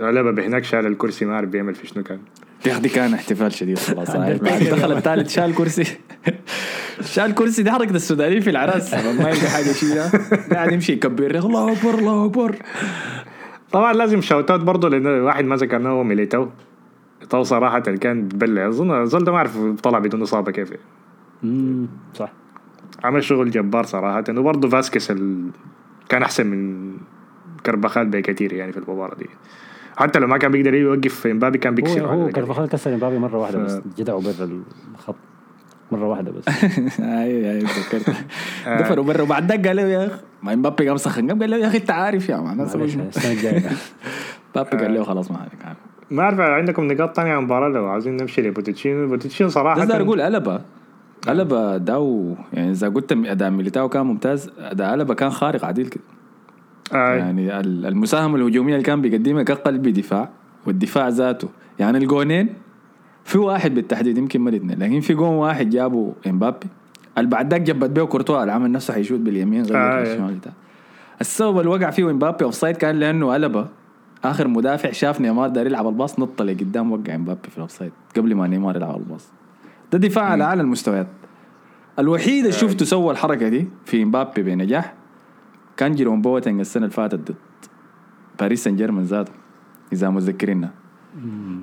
[0.00, 2.18] غلبة بهناك شال الكرسي ما أعرف بيعمل في شنو كان.
[2.66, 4.10] يا أخي دي كان احتفال شديد خلاص.
[4.10, 5.84] دخل الثالث شال كرسي.
[7.00, 8.94] شال كرسي دي حركة السودانيين في العراس.
[9.20, 10.10] ما يلقى حاجة يشيلها
[10.52, 12.56] قاعد يمشي يكبر الله أكبر الله أكبر.
[13.72, 16.48] طبعا لازم شوت اوت برضه لأن واحد ما ذكرناه هو ميليتاو.
[17.30, 20.72] تو صراحة كان بتبلع اظن زول ده ما أعرف طلع بدون إصابة كيف.
[21.44, 22.32] امم صح.
[23.04, 25.48] عمل شغل جبار صراحة وبرضه فاسكس ال...
[26.08, 26.92] كان أحسن من
[27.66, 29.26] كربخال بكثير يعني في المباراة دي.
[29.96, 33.18] حتى لو ما كان بيقدر يوقف إمبابي كان هو بيكسر هو على كارفاخال كسر إمبابي
[33.18, 34.62] مرة واحدة ف- بس جدعوا برا
[34.94, 35.14] الخط.
[35.92, 36.48] مرة واحدة بس.
[37.00, 38.16] اي اي تذكرت
[38.66, 41.28] دفروا برا وبعد ذاك قال له يا أخي ما امبابي قام سخن.
[41.28, 43.70] قام قال له يا أخي أنت عارف يا man السنة الجايه
[44.56, 45.76] امبابي قال له خلاص ما عليك عارف.
[46.10, 49.08] ما أعرف عندكم نقاط تانية عن المباراة لو عايزين نمشي لبوتشيتينو.
[49.08, 50.60] بوتشيتينو صراحة بس أقول ألابا
[51.28, 56.02] ألابا ده يعني إذا قلت أداء ميليتاو كان ممتاز أداء ألابا كان خارق عديل كده.
[56.94, 60.28] آه يعني ال- المساهمة الهجومية اللي كان بيقدمها كقلب دفاع
[60.66, 61.48] والدفاع ذاته.
[61.78, 62.48] يعني الجونين
[63.24, 66.66] في واحد بالتحديد يمكن ما الاثنين لكن في جون واحد جابه إمبابي.
[67.18, 70.54] اللي بعد ذاك جبت بيه كورتوا عمل نفسه حيشوت باليمين غير آه، الشمال بتاعه.
[71.20, 73.68] السبب اللي وقع فيه إمبابي offside كان لأنه ألابا
[74.24, 78.34] آخر مدافع شاف نيمار داير يلعب الباص نط لقدام وقع إمبابي في ال offside قبل
[78.34, 79.28] ما نيمار يلعب الباص.
[79.92, 81.06] ده دفاع على اعلى المستويات.
[81.98, 84.94] الوحيد اللي شفته سوى الحركة دي في إمبابي بنجاح
[85.76, 87.34] كان جيروم بواتينج السنة اللي فاتت ضد
[88.40, 89.32] باريس سان جيرمان ذاته
[89.92, 90.70] إذا متذكرينها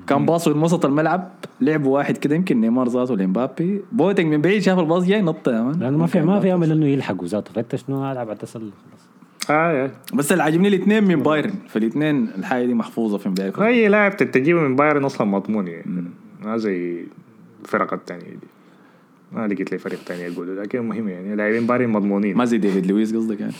[0.07, 1.31] كان باصوا من وسط الملعب
[1.61, 3.81] لعبوا واحد كده يمكن نيمار ذاته لامبابي.
[3.91, 6.71] بواتينج من بعيد شاف الباص جاي نط يا man لأنه ما في ما في امل
[6.71, 9.09] إنه يلحقوا ذاته فانت شنو العب على التسلل خلاص.
[9.49, 9.91] آه آه.
[10.13, 14.61] بس اللي عاجبني الاثنين من بايرن فالاثنين الحاجة دي محفوظة في بدايه أي لاعب تجيبه
[14.61, 16.03] من بايرن أصلا مضمون يعني.
[16.41, 17.05] ما زي
[17.61, 18.47] الفرق التانية دي.
[19.31, 22.37] ما لقيت لي فريق تاني يقوله لكن مهم يعني لاعبين بايرن مضمونين.
[22.37, 23.53] ما زي ديفيد لويس قصدك يعني؟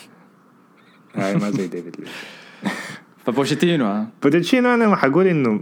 [1.16, 2.12] هاي ما زي ديفيد لويس.
[3.26, 5.62] فبوتشيتينو ها بوتشيتينو أنا ما حقول إنه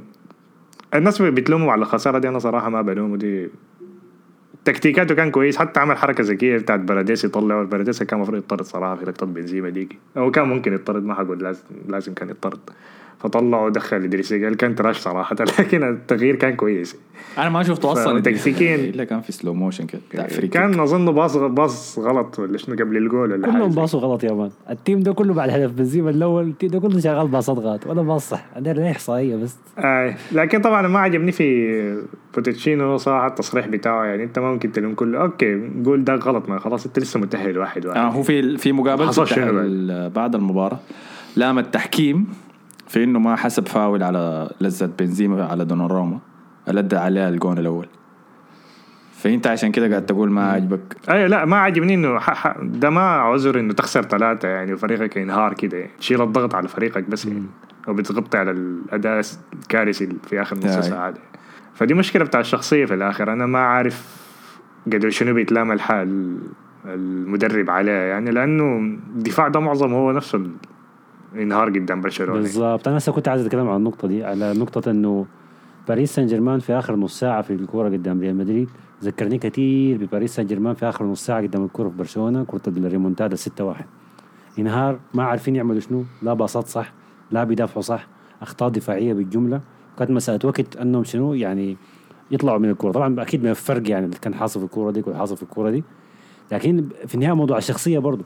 [0.95, 3.17] الناس بيتلوموا على الخسارة دي أنا صراحة ما بلومه.
[3.17, 3.49] دي
[4.65, 5.57] تكتيكاته كان كويس.
[5.57, 9.69] حتى عمل حركة ذكيه بتاعت باريديس يطلعه الباريديس كان المفروض يطرد صراحة في لقطه بنزيما
[9.69, 9.97] ديك.
[10.17, 12.59] أو كان ممكن يطرد ما حقول لازم لازم كان يطرد.
[13.19, 16.95] فطلعه ودخل إدريس غاي كان trash صراحة لكن التغيير كان كويس.
[17.37, 20.01] أنا ما شفته أصلا فتكتيكياً- الا كان في slow motion كده.
[20.47, 24.33] كان أظن باص باص غلط ولا شنو قبل الجول ولا حاجة كلهم باصوا غلط يا
[24.33, 24.49] man.
[24.69, 27.87] ال team ده كله بعد هدف بنزيما الأول ال team ده كله شغال باصات غلط
[27.87, 28.45] ولا باص صح.
[28.59, 29.57] ده احصائيه بس.
[29.77, 30.15] آه.
[30.31, 32.01] لكن طبعا ما عجبني في
[32.35, 35.21] بوتشيتينو صراحة التصريح بتاعه يعني أنت ما ممكن تلوم كله.
[35.21, 37.97] okay قول ده غلط ما خلاص أنت لسه متأهل واحد واحد.
[37.97, 38.73] آه هو في في؟
[39.61, 40.79] ال- بعد المباراة.
[41.35, 42.27] لام التحكيم.
[42.87, 46.19] في إنه ما حسب فاول على لذة بنزيما على دوناروما.
[46.67, 47.87] اللي ادى عليها الجون الأول.
[49.11, 52.19] فأنت عشان كده قاعد تقول ما عجبك أيوه لا ما عجبني إنه
[52.61, 55.77] ده ما عذر إنه تخسر ثلاثة يعني وفريقك ينهار كده.
[55.77, 55.91] يعني.
[55.99, 57.43] تشيل الضغط على فريقك بس يعني.
[57.87, 59.21] وبتغطي على الأداء
[59.53, 60.85] الكارثي في آخر نص.
[60.85, 61.19] ساعة دي.
[61.73, 63.33] فدي مشكلة بتاع الشخصية في الآخر.
[63.33, 64.27] أنا ما عارف
[64.85, 66.37] قدر شنو بيتلام الحال
[66.85, 68.31] المدرب عليها يعني.
[68.31, 68.77] لأنه
[69.15, 70.47] الدفاع ده معظم هو نفسه
[71.37, 72.39] الانهار قدام برشلونة.
[72.39, 72.87] بالضبط.
[72.87, 75.25] أنا هسه كنت عايز أتكلم عن النقطة دي على نقطة إنه
[75.87, 78.69] باريس سان جيرمان في آخر نص ساعة في الكورة قدام ريال مدريد.
[79.03, 83.35] ذكرني كثير بباريس سان جيرمان في آخر نص ساعة قدام الكورة في برشلونة كرة الريمونتادا
[83.35, 83.85] 6 1
[84.59, 86.03] انهار ما عارفين يعملوا شنو.
[86.21, 86.93] لا باصات صح
[87.31, 88.07] لا بيدافعوا صح
[88.41, 89.61] أخطاء دفاعية بالجملة.
[89.99, 91.77] كانت مساله وقت إنهم شنو يعني
[92.31, 92.91] يطلعوا من الكورة.
[92.91, 95.69] طبعا أكيد من الفرق يعني اللي كان حاصل في الكورة دي واللي حاصل في الكورة
[95.69, 95.83] دي.
[96.51, 98.23] لكن في النهاية موضوع الشخصية برضه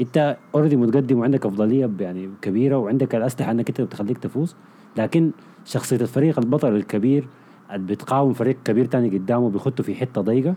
[0.00, 4.56] انت اوريدي متقدم وعندك أفضلية يعني كبيرة وعندك الأسلحة إنك أنت بتخليك تفوز.
[4.96, 5.30] لكن
[5.64, 7.28] شخصية الفريق البطل الكبير
[7.72, 10.54] اللي بتقاوم فريق كبير تاني قدامه بيخطوا في حتة ضيقة.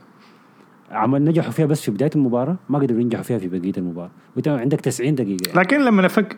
[0.91, 4.12] عمل نجحوا فيها بس في بداية المباراة ما قدروا ينجحوا فيها في بقية المباراة.
[4.36, 5.60] وإنت عندك 90 دقيقة يعني.
[5.60, 6.38] لكن لما نفكر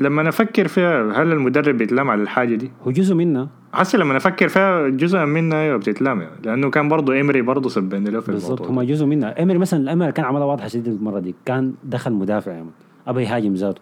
[0.00, 4.48] لما نفكر فيها هل المدرب بيتلام على الحاجة دي؟ هو جزء منها حسي لما نفكر
[4.48, 6.34] فيها جزء منها أيوه بتتلام يعني.
[6.44, 8.88] لأنه كان برضه إيمري برضه سبني له في بالضبط الموضوع هم.
[8.88, 12.70] جزء منها امري مثلا الامر كان عملها واضحة شديد المرة دي كان دخل مدافع يعني
[13.06, 13.80] ابى يهاجم ذاته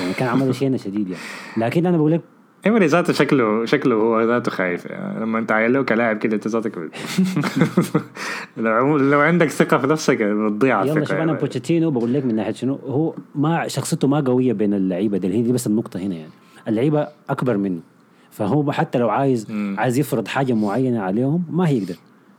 [0.00, 1.22] يعني كان عمل شيء شديد يعني
[1.56, 2.20] لكن أنا بقول لك
[2.66, 5.20] ايمري ذاته شكله شكله هو ذاته خايف يعني.
[5.20, 6.78] لما أنت عيله كلاعب كده أنت ذاتك
[8.56, 11.38] لو لو عندك ثقة في نفسك بتضيع يلا الثقة شوف أنا يعني.
[11.38, 15.42] بوتشيتينو بقول لك من ناحية شنو هو ما شخصيته ما قوية بين اللعيبة دي هي
[15.42, 16.30] دي بس النقطة هنا يعني
[16.68, 17.80] اللعيبة أكبر منه
[18.30, 19.76] فهو حتى لو عايز مم.
[19.78, 21.94] عايز يفرض حاجة معينة عليهم ما هيقدر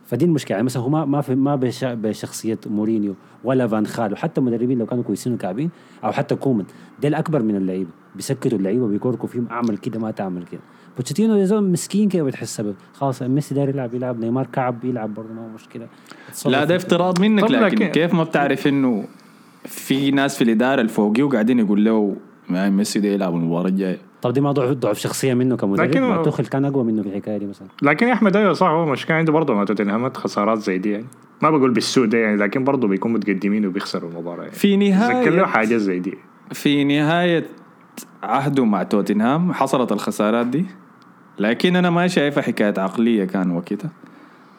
[0.08, 0.54] فدي المشكلة.
[0.54, 4.78] يعني مثلا هو ما ما في ما بش- بشخصية مورينيو ولا فان خال وحتى المدربين
[4.78, 5.70] لو كانوا كويسين وكعبين
[6.04, 6.66] أو حتى كومان
[7.00, 7.90] ديل أكبر من اللعيبة.
[8.16, 10.60] بيسكتوا اللعيبة بيكوركوا فيهم أعمل كده ما تعمل كده.
[10.96, 14.20] بوتشيتينو يا زلمة مسكين كده بتحس به خلاص ميسي داير يلعب يلعب.
[14.20, 15.86] نيمار كعب يلعب برضه ما هو مشكلة.
[16.46, 19.04] لا ده افتراض منك لكن لكن- كيف ما بتعرف إنه
[19.64, 22.16] في ناس في الإدارة الفوقية وقاعدين يقول له
[22.50, 23.98] ميسي ده يلعب المباراة الجاية.
[24.22, 25.86] طب دي ما ضعف ضعف شخصية منه كمدرب.
[25.88, 27.68] لكن- ما توخل كان أقوى منه في الحكاية دي مثلا.
[27.82, 31.06] لكن يا أحمد أيوه صح هو مشكلة عنده برضه مع توتنهام خسارات زي دي يعني.
[31.42, 34.54] ما بقول بالسوء ده يعني لكن برضه بيكون متقدمين وبيخسروا المباراة يعني.
[34.54, 36.14] في تذكر له نهايه حاجة زي دي.
[36.52, 37.44] في نهاية
[38.22, 40.66] عهده مع توتنهام حصلت الخسارات دي.
[41.38, 43.90] لكن أنا ما شايفها حكاية عقلية كان وقتها.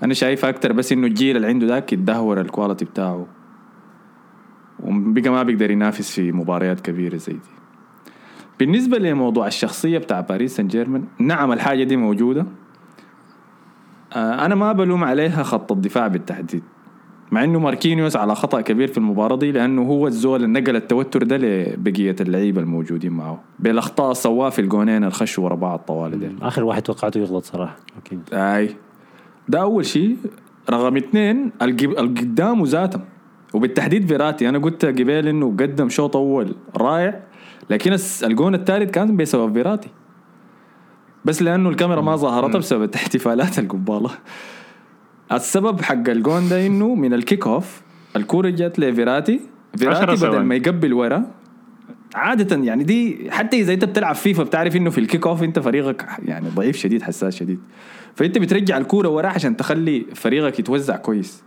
[0.04, 3.28] أنا شايفها أكتر بس إنه الجيل اللي عنده ذاك اتدهور ال quality بتاعه.
[4.84, 7.40] وبقى ما بيقدر ينافس في مباريات كبيرة زي دي.
[8.60, 12.46] بالنسبة لموضوع الشخصية بتاع باريس سان جيرمان نعم الحاجة دي موجودة.
[14.14, 16.64] آه، أنا ما بلوم عليها خط الدفاع بالتحديد
[17.32, 21.24] مع إنه ماركينيوس على خطأ كبير في المباراة دي لأنه هو الزول اللي نقل التوتر
[21.24, 26.64] ده لبقية اللعيبة الموجودين معه بالأخطاء سواه في الجونين الخش ورا بعض طوالي دي آخر
[26.64, 28.76] واحد توقعته يغلط صراحة okay أي.
[29.50, 30.18] ده أول شيء.
[30.70, 33.02] رقم اثنين القدام ذاتهم
[33.54, 37.24] وبالتحديد فيراتي أنا قلت قبل إنه قدم شوط أول رائع.
[37.70, 39.90] لكن الجون الثالث كان بسبب فيراتي.
[41.26, 44.10] بس لأنه الكاميرا ما ظهرتها بسبب احتفالات القبالة.
[45.32, 47.82] السبب حق الجون ده إنه من ال kick off
[48.16, 49.40] الكورة جت لفيراتي.
[49.78, 50.40] فيراتي بدل.
[50.40, 51.32] ما يقبل ورا
[52.16, 55.60] عادة يعني دي حتى إذا أنت بتلعب فيفا بتعرف إنه في ال kick off أنت
[55.60, 57.60] فريقك يعني ضعيف شديد حساس شديد.
[58.16, 61.44] فأنت بترجع الكورة ورا عشان تخلي فريقك يتوزع كويس.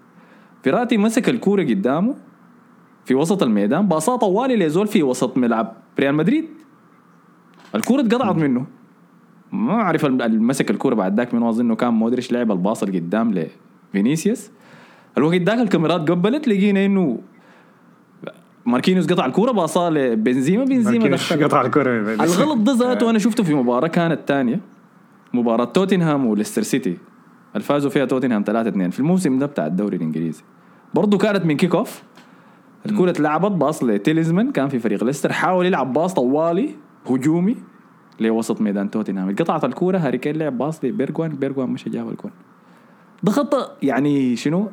[0.63, 2.15] فيراتي مسك الكورة قدامه.
[3.05, 6.45] في وسط الميدان باصاه طوالي لزول في وسط ملعب ريال مدريد.
[7.75, 8.67] الكورة اتقطعت منه.
[9.53, 13.49] ما أعرف مسك الكورة بعد ذاك من اظن انه كان مودريتش لعب الباص قدام
[13.93, 14.51] لفينيسيوس
[15.19, 17.19] الوقت ذاك الكاميرات قبلت لقينا إنه
[18.67, 20.65] ماركينيوس قطع الكورة باصاه لبنزيما.
[20.65, 21.45] بنزيما دخل.
[21.45, 24.61] قطع الكرة الغلط ده ذاته أنا شفته في مباراة كانت ثانية
[25.35, 26.97] مباراة توتنهام وليستر سيتي.
[27.55, 30.43] اللي فازوا فيها توتنهام 3 2 في الموسم ده بتاع الدوري الإنجليزي.
[30.95, 32.03] برضه كانت من kick off
[32.87, 36.75] الكرة اتلعبت باص لتيليمانس كان في فريق ليستر حاول يلعب باص طوالي
[37.11, 37.57] هجومي
[38.21, 39.37] لوسط ميدان توتنهام.
[39.37, 42.31] قطعت الكرة هاري كين لعب باص لبيرجوان بيرجوان مش جاب الجون
[43.23, 44.68] ده خطأ يعني شنو؟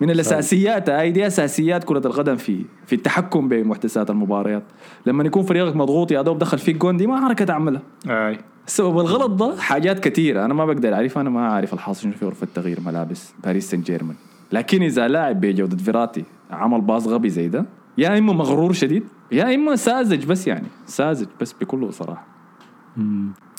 [0.00, 4.62] من الأساسيات هاي دي أساسيات كرة القدم في في التحكم بمجريات المباريات.
[5.06, 8.38] لما يكون فريقك مضغوط يا دوب دخل فيك جون دي ما حركة تعملها أي.
[8.66, 12.24] السبب الغلط ده حاجات كثيره أنا ما بقدر اعرفها أنا ما أعرف الحاصل شنو في
[12.24, 14.16] غرفة تغيير ملابس باريس سان جيرمان.
[14.52, 17.64] لكن إذا لاعب بجودة فيراتي عمل باص غبي زي ده.
[17.98, 20.66] يا إما مغرور شديد يا إما ساذج بس يعني.
[20.86, 22.26] ساذج بس بكل صراحة.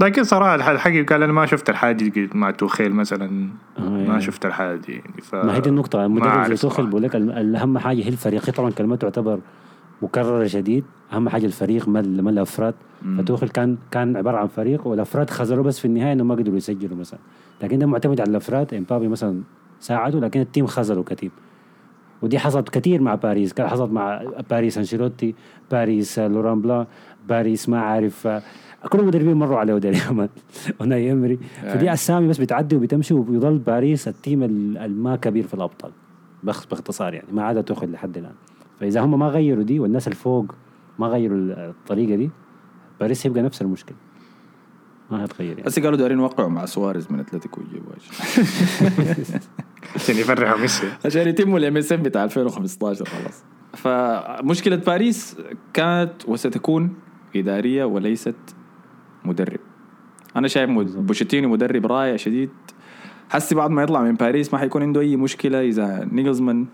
[0.02, 3.50] لكن صراحة الح- الحقيقة قال أنا ما شفت الحاجة دي مع توخيل مثلا.
[3.78, 4.22] آه، ما يعني.
[4.22, 6.00] شفت الحاجة دي يعني ف ما هي دي النقطة.
[6.00, 6.84] ما المدرب زي صراحة.
[6.84, 9.40] بقول لك الأهم حاجة هي الفريق هي طبعا كلمته تعتبر
[10.02, 10.84] مكررة شديد.
[11.14, 12.76] أهم حاجة الفريق ما ال- ما الأفراد.
[13.18, 16.98] فتوخل كان كان عبارة عن فريق والأفراد خذلوا بس في النهاية إنه ما قدروا يسجلوا
[16.98, 17.20] مثلا.
[17.64, 18.74] لكن ده معتمد على الأفراد.
[18.74, 19.42] إمبابي مثلا
[19.80, 21.32] ساعدوا لكن ال team خذلوا كتير
[22.22, 23.54] ودي حصلت كثير مع باريس.
[23.54, 25.36] كان حصلت مع باريس أنشيلوتي
[25.72, 26.88] باريس لوران بلا
[27.30, 28.28] باريس ما عارف
[28.90, 30.30] كل المدربين مروا عليه دائما
[30.82, 31.40] أوناي إمري.
[31.64, 35.92] فدي أسامي بس بتعدي وبتمشي وبيضل باريس ال team ال- الما كبير في الأبطال
[36.44, 38.34] باختصار يعني ما عاد تأخذ لحد الآن.
[38.80, 40.56] فإذا هم ما غيروا دي والناس الفوق
[41.00, 42.30] ما غيروا ال- الطريقة دي
[43.00, 43.98] باريس يبقى نفس المشكلة.
[45.12, 45.64] ما هتغير يعني.
[45.64, 47.92] بس قالوا دارين يوقعوا مع سواريز من أتلتيكو يجيبوا
[49.96, 50.92] عشان يفرحوا ميسي.
[51.06, 53.44] عشان يتموا ال MSN بتاع 2015 خلاص.
[53.74, 55.38] فمشكلة باريس
[55.74, 56.94] كانت وستكون
[57.36, 58.36] إدارية وليست
[59.26, 59.60] مدرب.
[60.36, 62.50] أنا شايف بوشيتينو مدرب رائع شديد.
[63.30, 66.66] حسي بعد ما يطلع من باريس ما حيكون عنده أي مشكلة إذا نيجلزمان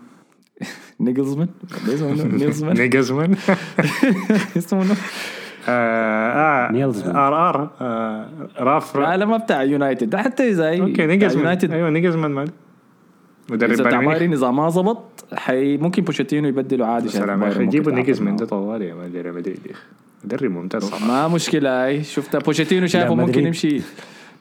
[1.00, 1.50] نيجلزمان؟
[1.88, 3.36] نيجلزمان؟ نيجزمان
[4.58, 4.95] اسمه؟
[5.69, 7.15] آه آه نيلزمان.
[7.15, 8.25] آر آر آه
[8.60, 10.15] راف لا لا ما بتاع يونايتد.
[10.15, 11.71] حتى إذا هي أوكي نيجزمان يونايتد.
[11.71, 12.49] أيوه نيجزمان مال.
[13.49, 14.21] مدرب إذا ميونخ.
[14.21, 18.36] اذا ما زبط حي ممكن بوشيتينو يبدله عادي سلام يا أخي جيبوا نيجزمان.
[18.36, 19.84] ده طوال يا مان ريال مدريد يا أخي.
[20.25, 20.84] مدرب ممتاز.
[20.84, 23.45] صراحة ما مشكلة هاي شفتها بوشيتينو شايفه ممكن مدريد.
[23.45, 23.82] يمشي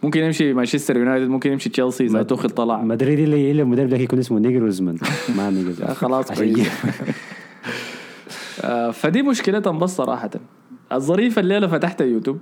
[0.03, 2.83] ممكن يمشي مانشستر يونايتد ممكن يمشي تشيلسي إذا توخل طلع.
[2.83, 4.99] مدريد اللي اللي المدرب ده يكون اسمه نيجروزمان
[5.37, 6.27] ما نيجروزمان خلاص
[8.65, 10.31] آه، فدي مشكلتهم بس صراحة.
[10.93, 12.39] الظريف الليلة فتحت يوتيوب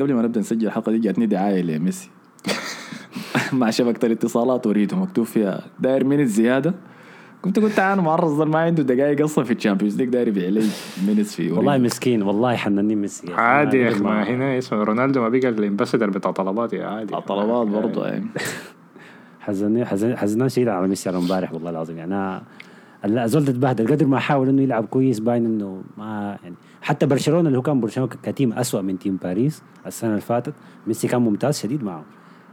[0.00, 2.10] قبل ما نبدأ نسجل الحلقة دي جاتني دعاية لميسي.
[3.52, 6.74] مع شبكة الاتصالات اريده مكتوب فيها داير مينت زيادة
[7.42, 10.62] كنت قلت تعال معرض ما عنده دقائق أصلا في الشامبيونز ليج داير يبيع لي
[11.06, 11.78] مينتس في والله.
[11.78, 13.32] مسكين والله حنني ميسي.
[13.32, 17.14] عادي يا أخي ما- هنا اسمه رونالدو ما بقى ال ambassador بتاع طلبات يا عادي.
[17.26, 18.26] طلبات برضه يعني
[19.40, 21.98] حزنني حزن حزنان شديد على ميسي على امبارح والله العظيم.
[21.98, 22.42] يعني أنا
[23.04, 27.46] لا زول تتبهدل قدر ما حاول إنه يلعب كويس باين إنه ما يعني حتى برشلونة
[27.48, 30.54] اللي هو كان برشلونة ك team اسوء من team باريس السنة اللي فاتت
[30.86, 32.04] ميسي كان ممتاز شديد معه.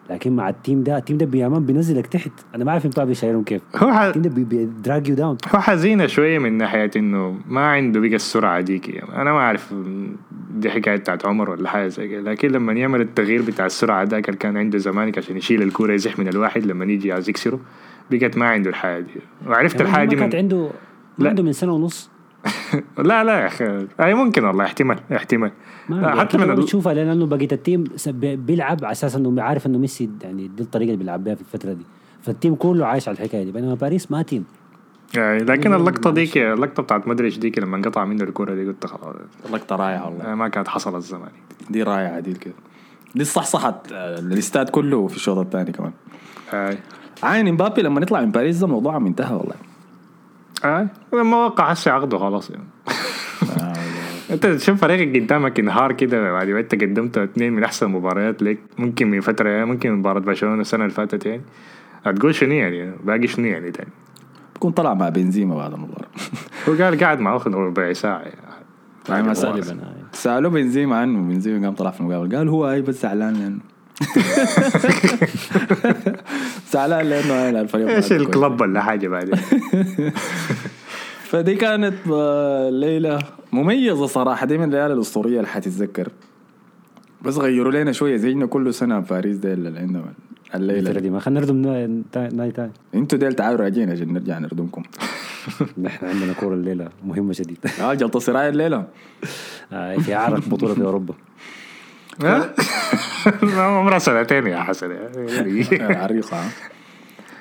[0.10, 2.32] لكن مع ال team ده ال team ده يا man بينزلك تحت.
[2.56, 3.62] أنا ما عارف امبابي شايلهم كيف.
[3.76, 4.00] هو ح...
[4.00, 8.00] ال team ده بي drag you down هو حزينة شوية من ناحية إنه ما عنده
[8.00, 8.90] بقى السرعة ديك.
[8.90, 9.74] يعني أنا ما أعرف
[10.56, 12.32] دي حكاية بتاعت عمر ولا حاجة زي كده.
[12.32, 13.68] لكن لما يعمل التغيير بتاع
[14.04, 17.60] ذاك اللي كان عنده زمانك عشان يشيل الكورة يزح من الواحد لما يجي عايز يكسره
[18.12, 19.12] بقت ما عنده الحاجة دي.
[19.48, 20.40] وعرفت يعني ما دي كانت من...
[20.42, 20.58] عنده
[21.18, 21.30] ما لا.
[21.30, 22.10] عنده من سنة ونص؟
[22.98, 23.88] لا لا يا أخي.
[24.00, 25.52] اي ممكن والله احتمال احتمال.
[25.92, 26.56] حتى من.
[26.56, 27.84] بتشوفها لأنه بقيه التيم
[28.24, 31.74] بيلعب على أساس انه عارف إنه ميسي يعني دي الطريقة اللي بيلعب بها في الفترة
[31.74, 31.86] دي.
[32.22, 33.52] فال team كله عايش على الحكاية دي.
[33.52, 34.46] بينما باريس ما team.
[35.16, 36.20] يعني لكن اللقطة معلش.
[36.34, 39.16] ديك اللقطة بتاعت مودريتش ديك لما انقطع منه الكورة دي قلت خلاص.
[39.52, 40.36] لقطة رائعة والله.
[40.36, 41.30] ما كانت حصلت زمان
[41.70, 42.54] دي رائعة دي كده
[43.16, 45.92] دي صحصحت آه، الاستاد كله في الشوط الثاني كمان.
[46.54, 46.78] اي
[47.24, 49.56] عين امبابي لما نطلع من باريس ده موضوع انتهى والله.
[50.66, 52.66] اي لما وقع هسه عقده خلاص يعني.
[54.32, 58.58] أنت تشوف فريقك قدامك انهار كده بعد ما انت قدمت اثنين من أحسن مباريات لك
[58.78, 61.42] ممكن من فترة يعني ممكن من مباراة برشلونة السنة اللي فاتت يعني.
[62.06, 63.90] هتقول شنو يعني باقي شنو يعني تاني؟
[64.56, 66.08] بكون طلع مع بنزيما بعد المباراة.
[66.70, 68.46] هو قال قاعد معه ربع ساعة يعني.
[69.10, 69.62] يعني ما آه.
[70.12, 73.60] سألوه بنزيما عنه بنزيما قام طلع في المقابلة قال هو أي بس زعلان لأنه
[76.72, 79.36] زعلان لأنه هاي الفريق إيش الكلب ولا حاجة بعدين؟
[81.30, 83.20] فدي كانت آه، ليلة
[83.52, 84.46] مميزة صراحة.
[84.46, 86.08] دي من الليالي الأسطورية اللي حتتذكر.
[87.22, 91.20] بس غيروا لنا شوية زينا كل سنة باريس ديل اللي عندنا الفترة الليلة دي ما
[91.20, 91.58] خلينا نردم
[92.38, 92.72] ناي تاني.
[92.96, 94.84] أنتوا ديل تعالوا راجعين عشان نرجع نردمكم
[95.84, 97.58] نحن عندنا كورة الليلة مهمة شديد.
[97.82, 98.88] آه جلطة سرايا الليلة.
[99.74, 101.14] آه، في عرق بطولة في أوروبا.
[101.14, 101.20] ها؟
[103.58, 105.62] عمرها سنتين يا حسن يعني.
[105.82, 106.50] آه، عريقة آه.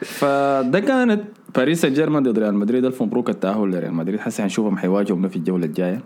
[0.02, 1.22] فده كانت
[1.54, 5.37] باريس سان جيرمان ضد ريال مدريد الف مبروك التأهل لريال مدريد حسي حنشوفهم حيواجهوا في
[5.37, 6.00] الجولة الجاية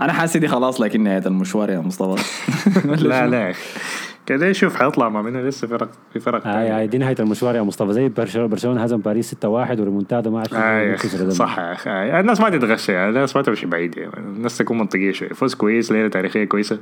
[0.00, 2.22] أنا حاسس دي خلاص لكن نهاية المشوار يا مصطفى
[3.08, 3.60] لا لا يا أخي
[4.26, 6.78] كده شوف حيطلع ما منه لسه فرق في فرق هاي تانية.
[6.78, 10.54] هاي دي نهاية المشوار يا مصطفى زي برشلونة برشلونة هزم باريس 6-1 وريمونتادا ما عرفت
[10.54, 10.96] آه.
[11.28, 12.20] صح يا أخي آه.
[12.20, 14.18] الناس ما تتغشى يعني الناس ما تمشي بعيد يعني.
[14.18, 16.78] الناس تكون منطقية شوية فوز كويس ليلة تاريخية كويسة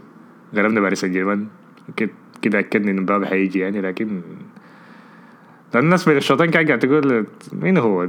[0.55, 1.47] غلبنا باريس سان جيرمان
[2.43, 4.21] كده أكدني ان مبابي حيجي يعني لكن
[5.75, 8.07] لأن الناس بين الشوطين كانت قاعد تقول مين هو؟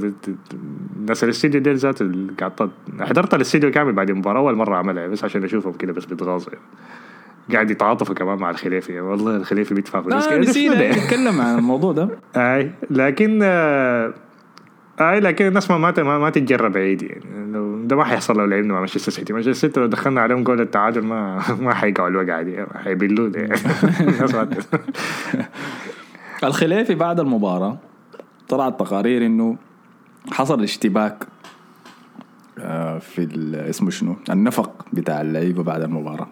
[0.96, 5.44] الناس الاستديو ديل اللي قاعد حضرت الاستديو كامل بعد المباراه اول مرة عملها بس عشان
[5.44, 6.64] أشوفهم كده بس بيتغاظوا يعني.
[7.52, 11.92] قاعد يتعاطفوا كمان مع الخليفي يعني والله الخليفي بيدفع فلوس ده؟ نسينا نتكلم عن الموضوع
[11.92, 14.14] ده أي لكن آه،
[15.00, 17.88] اي لكن الناس ما ما ما, تتجرب بعيد يعني.
[17.88, 21.02] ده ما حيحصل لو لعبنا مع مانشستر سيتي مانشستر سيتي لو دخلنا عليهم جول التعادل
[21.02, 22.64] ما ما حيقعوا الوقعة دي.
[22.84, 23.54] حيبلوا يعني.
[26.44, 27.78] الخليفي بعد المباراة
[28.48, 29.56] طلعت تقارير إنه
[30.32, 31.26] حصل اشتباك
[32.58, 33.28] آه، في
[33.70, 36.28] اسمه شنو؟ النفق بتاع اللعيبة بعد المباراة.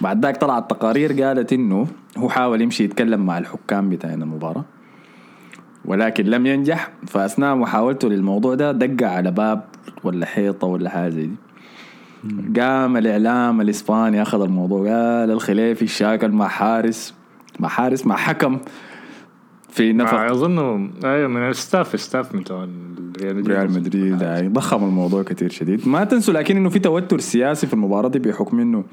[0.00, 1.86] بعد ذاك طلعت تقارير قالت إنه
[2.18, 4.64] هو حاول يمشي يتكلم مع الحكام بتاعين المباراة.
[5.84, 9.64] ولكن لم ينجح فأثناء محاولته للموضوع ده دق على باب
[10.04, 11.36] ولا حيطة ولا حاجة زي دي.
[12.60, 17.14] قام الإعلام الإسباني أخذ الموضوع قال الخليفي شاكل مع حارس
[17.60, 18.58] مع حارس مع حكم
[19.68, 20.18] في نفق.
[20.18, 22.68] اظن أيوه من ال staff staff بتوع
[23.22, 24.22] ريال مدريد.
[24.22, 25.88] يعني ضخم الموضوع كتير شديد.
[25.88, 28.84] ما تنسوا لكن إنه في توتر سياسي في المباراة دي بحكم إنه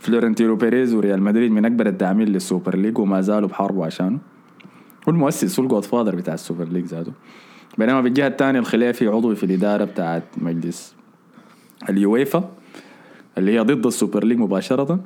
[0.00, 4.18] فلورنتينو بيريز وريال مدريد من أكبر الداعمين لل Super League وما زالوا بحاربوا عشانه.
[5.08, 7.12] هو المؤسس هو ال godfather بتاع ال Super League ذاته.
[7.78, 10.94] بينما بالجهه الثانية الخليفي عضو في الإدارة بتاعت مجلس
[11.88, 12.50] اليويفا
[13.38, 15.00] اللي هي ضد ال Super League مباشرة.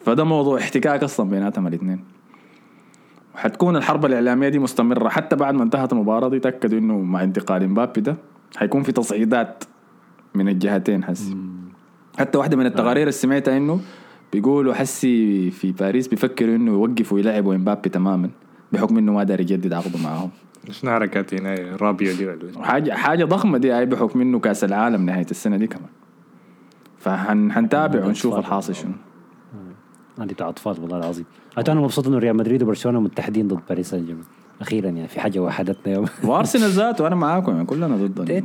[0.00, 2.04] فده موضوع احتكاك أصلا بيناتهم الاثنين
[3.34, 7.68] وحتكون الحرب الإعلامية دي مستمرة حتى بعد ما انتهت المباراة دي تأكدوا إنه مع انتقال
[7.68, 8.16] مبابي ده
[8.56, 9.64] حيكون في تصعيدات
[10.34, 11.36] من الجهتين حسي.
[12.18, 13.80] حتى واحدة من التقارير اللي سمعتها إنه
[14.32, 18.30] بيقولوا حسي في باريس بيفكروا إنه يوقفوا يلعبوا امبابي تماما.
[18.72, 20.30] بحكم إنه ما داري يجدد عقده معاهم
[20.70, 25.06] شنو حركات هنا رابيو دي ولا؟ حاجة حاجة ضخمة دي هاي بحكم إنه كأس العالم
[25.06, 25.88] نهاية السنة دي كمان.
[26.98, 28.92] فحنتابع ونشوف الحاصل شنو.
[30.18, 31.24] هذه بتاع أطفال والله العظيم.
[31.56, 34.24] حتى أنا مبسوط إنه ريال مدريد وبرشلونة متحدين ضد باريس سان جيرمان.
[34.60, 38.44] أخيرا يعني في حاجة وحدتنا يوم وأرسنال ذاته أنا معاكم يعني كلنا ضد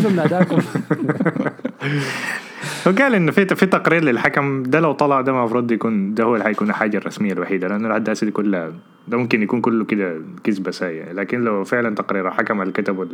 [0.00, 0.58] كلهم ناداكم.
[2.88, 6.34] هو قال إنه في في تقرير للحكم ده لو طلع ده المفروض يكون ده هو
[6.34, 8.72] اللي حيكون الحاجة الرسمية الوحيدة لأنه هسه دي كلها
[9.08, 11.12] ده ممكن يكون كله كده كذبة ساية.
[11.12, 13.08] لكن لو فعلا تقرير الحكم اللي كتبه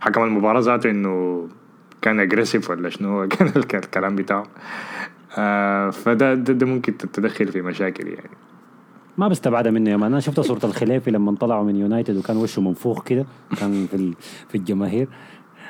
[0.00, 1.48] حكم المباراة ذاته إنه
[2.02, 4.46] كان aggressive ولا شنو كان الك- الكلام بتاعه.
[5.38, 8.30] آه فده ده, ده ممكن تتدخل في مشاكل يعني.
[9.18, 10.10] ما بستبعدها منه يا man.
[10.12, 13.26] أنا شفت صورة الخليفي لما طلعوا من يونايتد وكان وشه منفوخ كده
[13.60, 14.12] كان في
[14.48, 15.08] في الجماهير.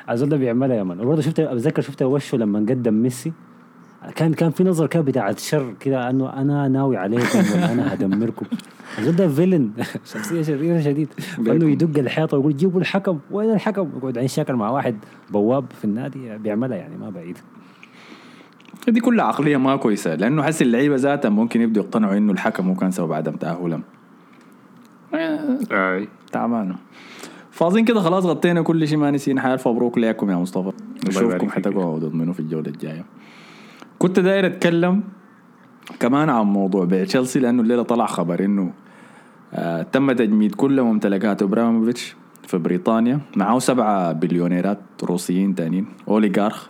[0.09, 3.33] الزول ده بيعملها يا man وبرضه شفت بتذكر شفت وشه لما قدم ميسي.
[4.15, 8.45] كان كان في نظر كده بتاعت شر كده إنه أنا ناوي عليكم أنا هدمركم.
[8.99, 9.71] الزول ده فيلن
[10.13, 11.07] شخصية شريرة شديد.
[11.39, 13.19] إنه يدق الحيطة ويقول جيبوا الحكم.
[13.31, 14.95] وين الحكم؟ يقعد عين شاكر مع واحد
[15.29, 16.37] بواب في النادي.
[16.37, 17.37] بيعملها يعني ما بعيد.
[18.87, 20.15] دي كلها عقلية ما كويسة.
[20.15, 23.83] لأنه حس اللعيبة ذاتها ممكن يبدوا يقتنعوا إنه الحكم هو كان سبب عدم تأهلهم.
[25.13, 26.07] أي.
[26.31, 26.75] تعبانة.
[27.61, 30.71] فاظن كده خلاص غطينا كل شيء ما نسينا حيالف مبروك لكم يا مصطفى.
[31.07, 31.49] نشوفكم.
[31.49, 33.05] حتقعدوا تضمنوا في الجولة الجاية.
[33.99, 35.03] كنت داير أتكلم
[35.99, 38.71] كمان عن موضوع بيع تشيلسي لأنه الليلة طلع خبر إنه
[39.53, 42.15] آه تم تجميد كل ممتلكات ابراموفيتش
[42.47, 43.19] في بريطانيا.
[43.35, 45.85] معه سبعة بليونيرات روسيين تانيين.
[46.07, 46.67] أوليغارخ.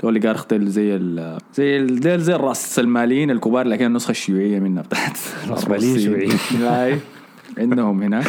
[0.00, 4.82] الأوليغارخ ديل زي ال زي ال ديل زي الرأس الماليين الكبار لكن النسخة الشيوعية منها
[4.82, 5.18] بتاعت
[5.50, 6.38] رأسماليين الروسيين.
[6.38, 7.00] شيوعيين.
[7.58, 8.26] عندهم هناك.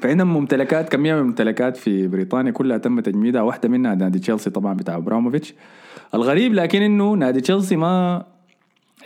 [0.00, 4.74] فعندهم ممتلكات كمية من الممتلكات في بريطانيا كلها تم تجميدها؟ واحدة منها نادي تشيلسي طبعا
[4.74, 5.54] بتاع إبراموفيتش.
[6.14, 8.24] الغريب لكن إنه نادي تشيلسي ما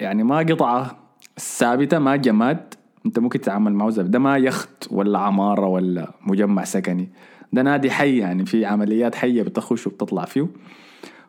[0.00, 0.98] يعني ما قطعة
[1.38, 2.74] ثابتة ما جماد.
[3.06, 7.08] أنت ممكن تتعامل معه ده ما يخت ولا عمارة ولا مجمع سكني.
[7.52, 10.46] ده نادي حي يعني في عمليات حية بتخش وبتطلع فيه.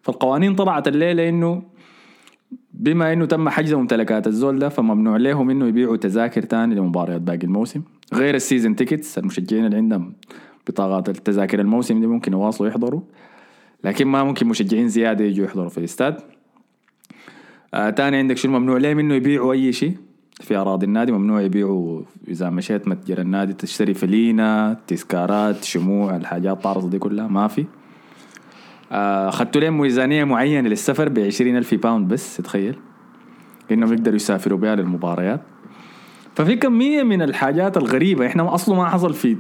[0.02, 1.64] فالقوانين طلعت الليلة إنه
[2.74, 7.44] بما إنه تم حجز ممتلكات الزول ده فممنوع لهم إنه يبيعوا تذاكر تاني لمباريات باقي
[7.44, 7.82] الموسم.
[8.14, 10.14] غير ال season tickets المشجعين اللي عندهم
[10.68, 13.02] بطاقات التذاكر الموسم دي ممكن يواصلوا يحضروا
[13.84, 16.18] لكن ما ممكن مشجعين زيادة يجوا يحضروا في الاستاد.
[17.74, 19.98] آه تاني عندك شو ممنوع لهم إنه يبيعوا أي شيء
[20.42, 21.12] في أراضي النادي.
[21.12, 27.48] ممنوع يبيعوا إذا مشيت متجر النادي تشتري فلينة تذكارات شموع الحاجات الطارصه دي كلها ما
[27.48, 27.66] في.
[28.92, 32.76] آه، اخذتوا لهم ميزانية معينة للسفر ب ألف باوند بس تخيل.
[33.72, 35.42] إنهم يقدروا يسافروا بها للمباريات
[36.36, 39.38] ففي كمية من الحاجات الغريبة إحنا أصله ما حصل في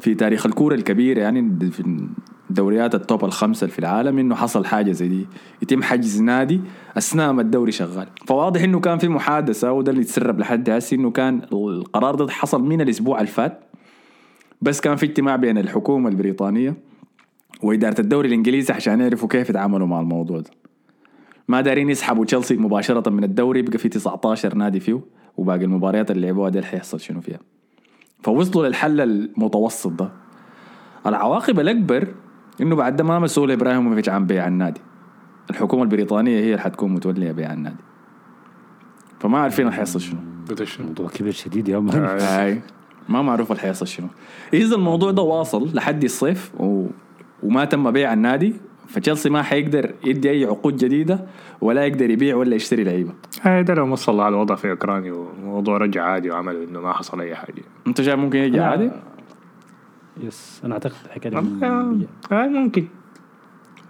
[0.00, 2.06] في تاريخ الكورة الكبيره يعني في
[2.50, 5.26] الدوريات التوب الخمسة في العالم إنه حصل حاجة زي دي.
[5.62, 6.60] يتم حجز نادي
[6.96, 8.08] أثناء ما الدوري شغال.
[8.26, 12.62] فواضح إنه كان في محادثة وده اللي يتسرب لحد هسه إنه كان القرار ده حصل
[12.62, 13.60] من الأسبوع اللي فات.
[14.62, 16.89] بس كان في اجتماع بين الحكومة البريطانية
[17.62, 20.50] وإدارة الدوري الإنجليزي عشان يعرفوا كيف يتعاملوا مع الموضوع ده.
[21.48, 25.00] ما دارين يسحبوا تشيلسي مباشرة من الدوري بقى في 19 نادي فيه
[25.36, 27.38] وباقي المباريات اللي لعبوها دي حيحصل شنو فيها.
[28.22, 30.10] فوصلوا للحل المتوسط ده.
[31.06, 32.08] العواقب الأكبر
[32.60, 34.80] إنه بعد ده ما مسؤول إبراهيموفيتش عن بيع النادي.
[35.50, 37.82] الحكومة البريطانية هي اللي حتكون متولية بيع النادي.
[39.20, 40.18] فما عارفين حيحصل شنو.
[40.48, 42.62] قلت شنو؟ موضوع كبير شديد يا مان
[43.08, 44.06] ما معروف اللي حيحصل شنو.
[44.54, 46.86] إذا الموضوع ده واصل لحد الصيف و...
[47.42, 48.54] وما تم بيع النادي
[48.88, 51.20] فتشيلسي ما حيقدر يدي أي عقود جديدة
[51.60, 53.12] ولا يقدر يبيع ولا يشتري لعيبة.
[53.42, 57.20] هاي ده لو وصل على الوضع في أوكرانيا والموضوع رجع عادي وعمل إنه ما حصل
[57.20, 57.62] أي حاجة.
[57.86, 58.64] أنت شايف ممكن لا.
[58.66, 58.90] عادي؟
[60.22, 62.86] yes أنا أعتقد الحكاية آه، دي آه، ممكن.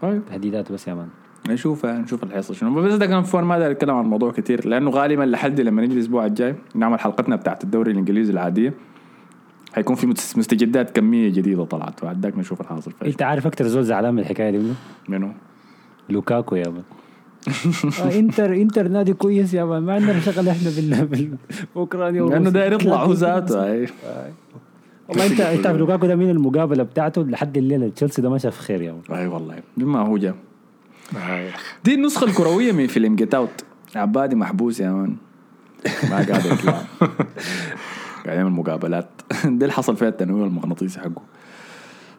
[0.03, 0.23] طيب.
[0.31, 1.09] تهديدات بس يا man.
[1.49, 2.75] نشوف نشوف اللي حيحصل شنو.
[2.83, 5.95] بس ده كان فور ما داير اتكلم عن الموضوع كثير لأنه غالبا لحد لما نجي
[5.95, 8.75] الأسبوع الجاي نعمل حلقتنا بتاعت الدوري الإنجليزي العادية.
[9.75, 12.05] حيكون في مست- مستجدات كمية جديدة طلعت.
[12.05, 14.75] بعد ذاك نشوف الحاصل فيها أنت عارف أكتر زول زعلان من الحكاية دي منه؟
[15.09, 15.33] منو؟
[16.09, 16.83] لوكاكو يا man
[18.03, 20.71] آه، انتر إنتر نادي كويس يا man ما عندنا شغل إحنا
[21.05, 21.37] بال
[21.75, 22.51] بأوكرانيا لأنه.
[22.51, 23.71] داير يطلع هو ذاته.
[23.73, 23.89] هاي.
[25.09, 28.59] والله انت إنت عارف لوكاكو ده من المقابلة بتاعته؟ لحد الليلة تشيلسي ده ما شاف
[28.59, 29.57] خير يا man أي والله.
[29.77, 30.35] بما هو جا.
[31.17, 31.51] هاي
[31.85, 33.65] دي النسخة الكروية من فيلم Get Out
[33.97, 35.17] عبادي محبوس يا man.
[36.11, 36.83] ما قاعد يطلع.
[38.25, 39.09] قاعد يعمل مقابلات.
[39.45, 41.23] دي اللي حصل فيها التنويم المغناطيسي حقه.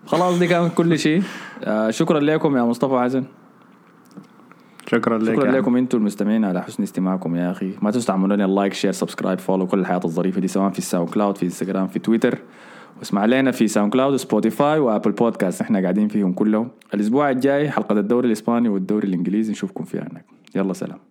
[0.06, 1.24] خلاص دي كانت كل شيء.
[1.64, 3.24] آه شكرا لكم يا مصطفى حسن.
[4.88, 7.74] شكرا لك شكرا يا لكم أنتم المستمعين على حسن استماعكم يا أخي.
[7.82, 11.10] ما تنسوا تعملوا لنا like share subscribe follow كل الحاجات الظريفة دي سواء في ال
[11.10, 12.38] SoundCloud في انستغرام في تويتر.
[13.00, 15.62] واسمع لنا في SoundCloud و Spotify و Apple Podcast.
[15.62, 16.70] إحنا قاعدين فيهم كلهم.
[16.94, 19.52] الأسبوع الجاي حلقة الدوري الإسباني والدوري الإنجليزي.
[19.52, 20.26] نشوفكم فيها هناك
[20.56, 21.11] يلا سلام.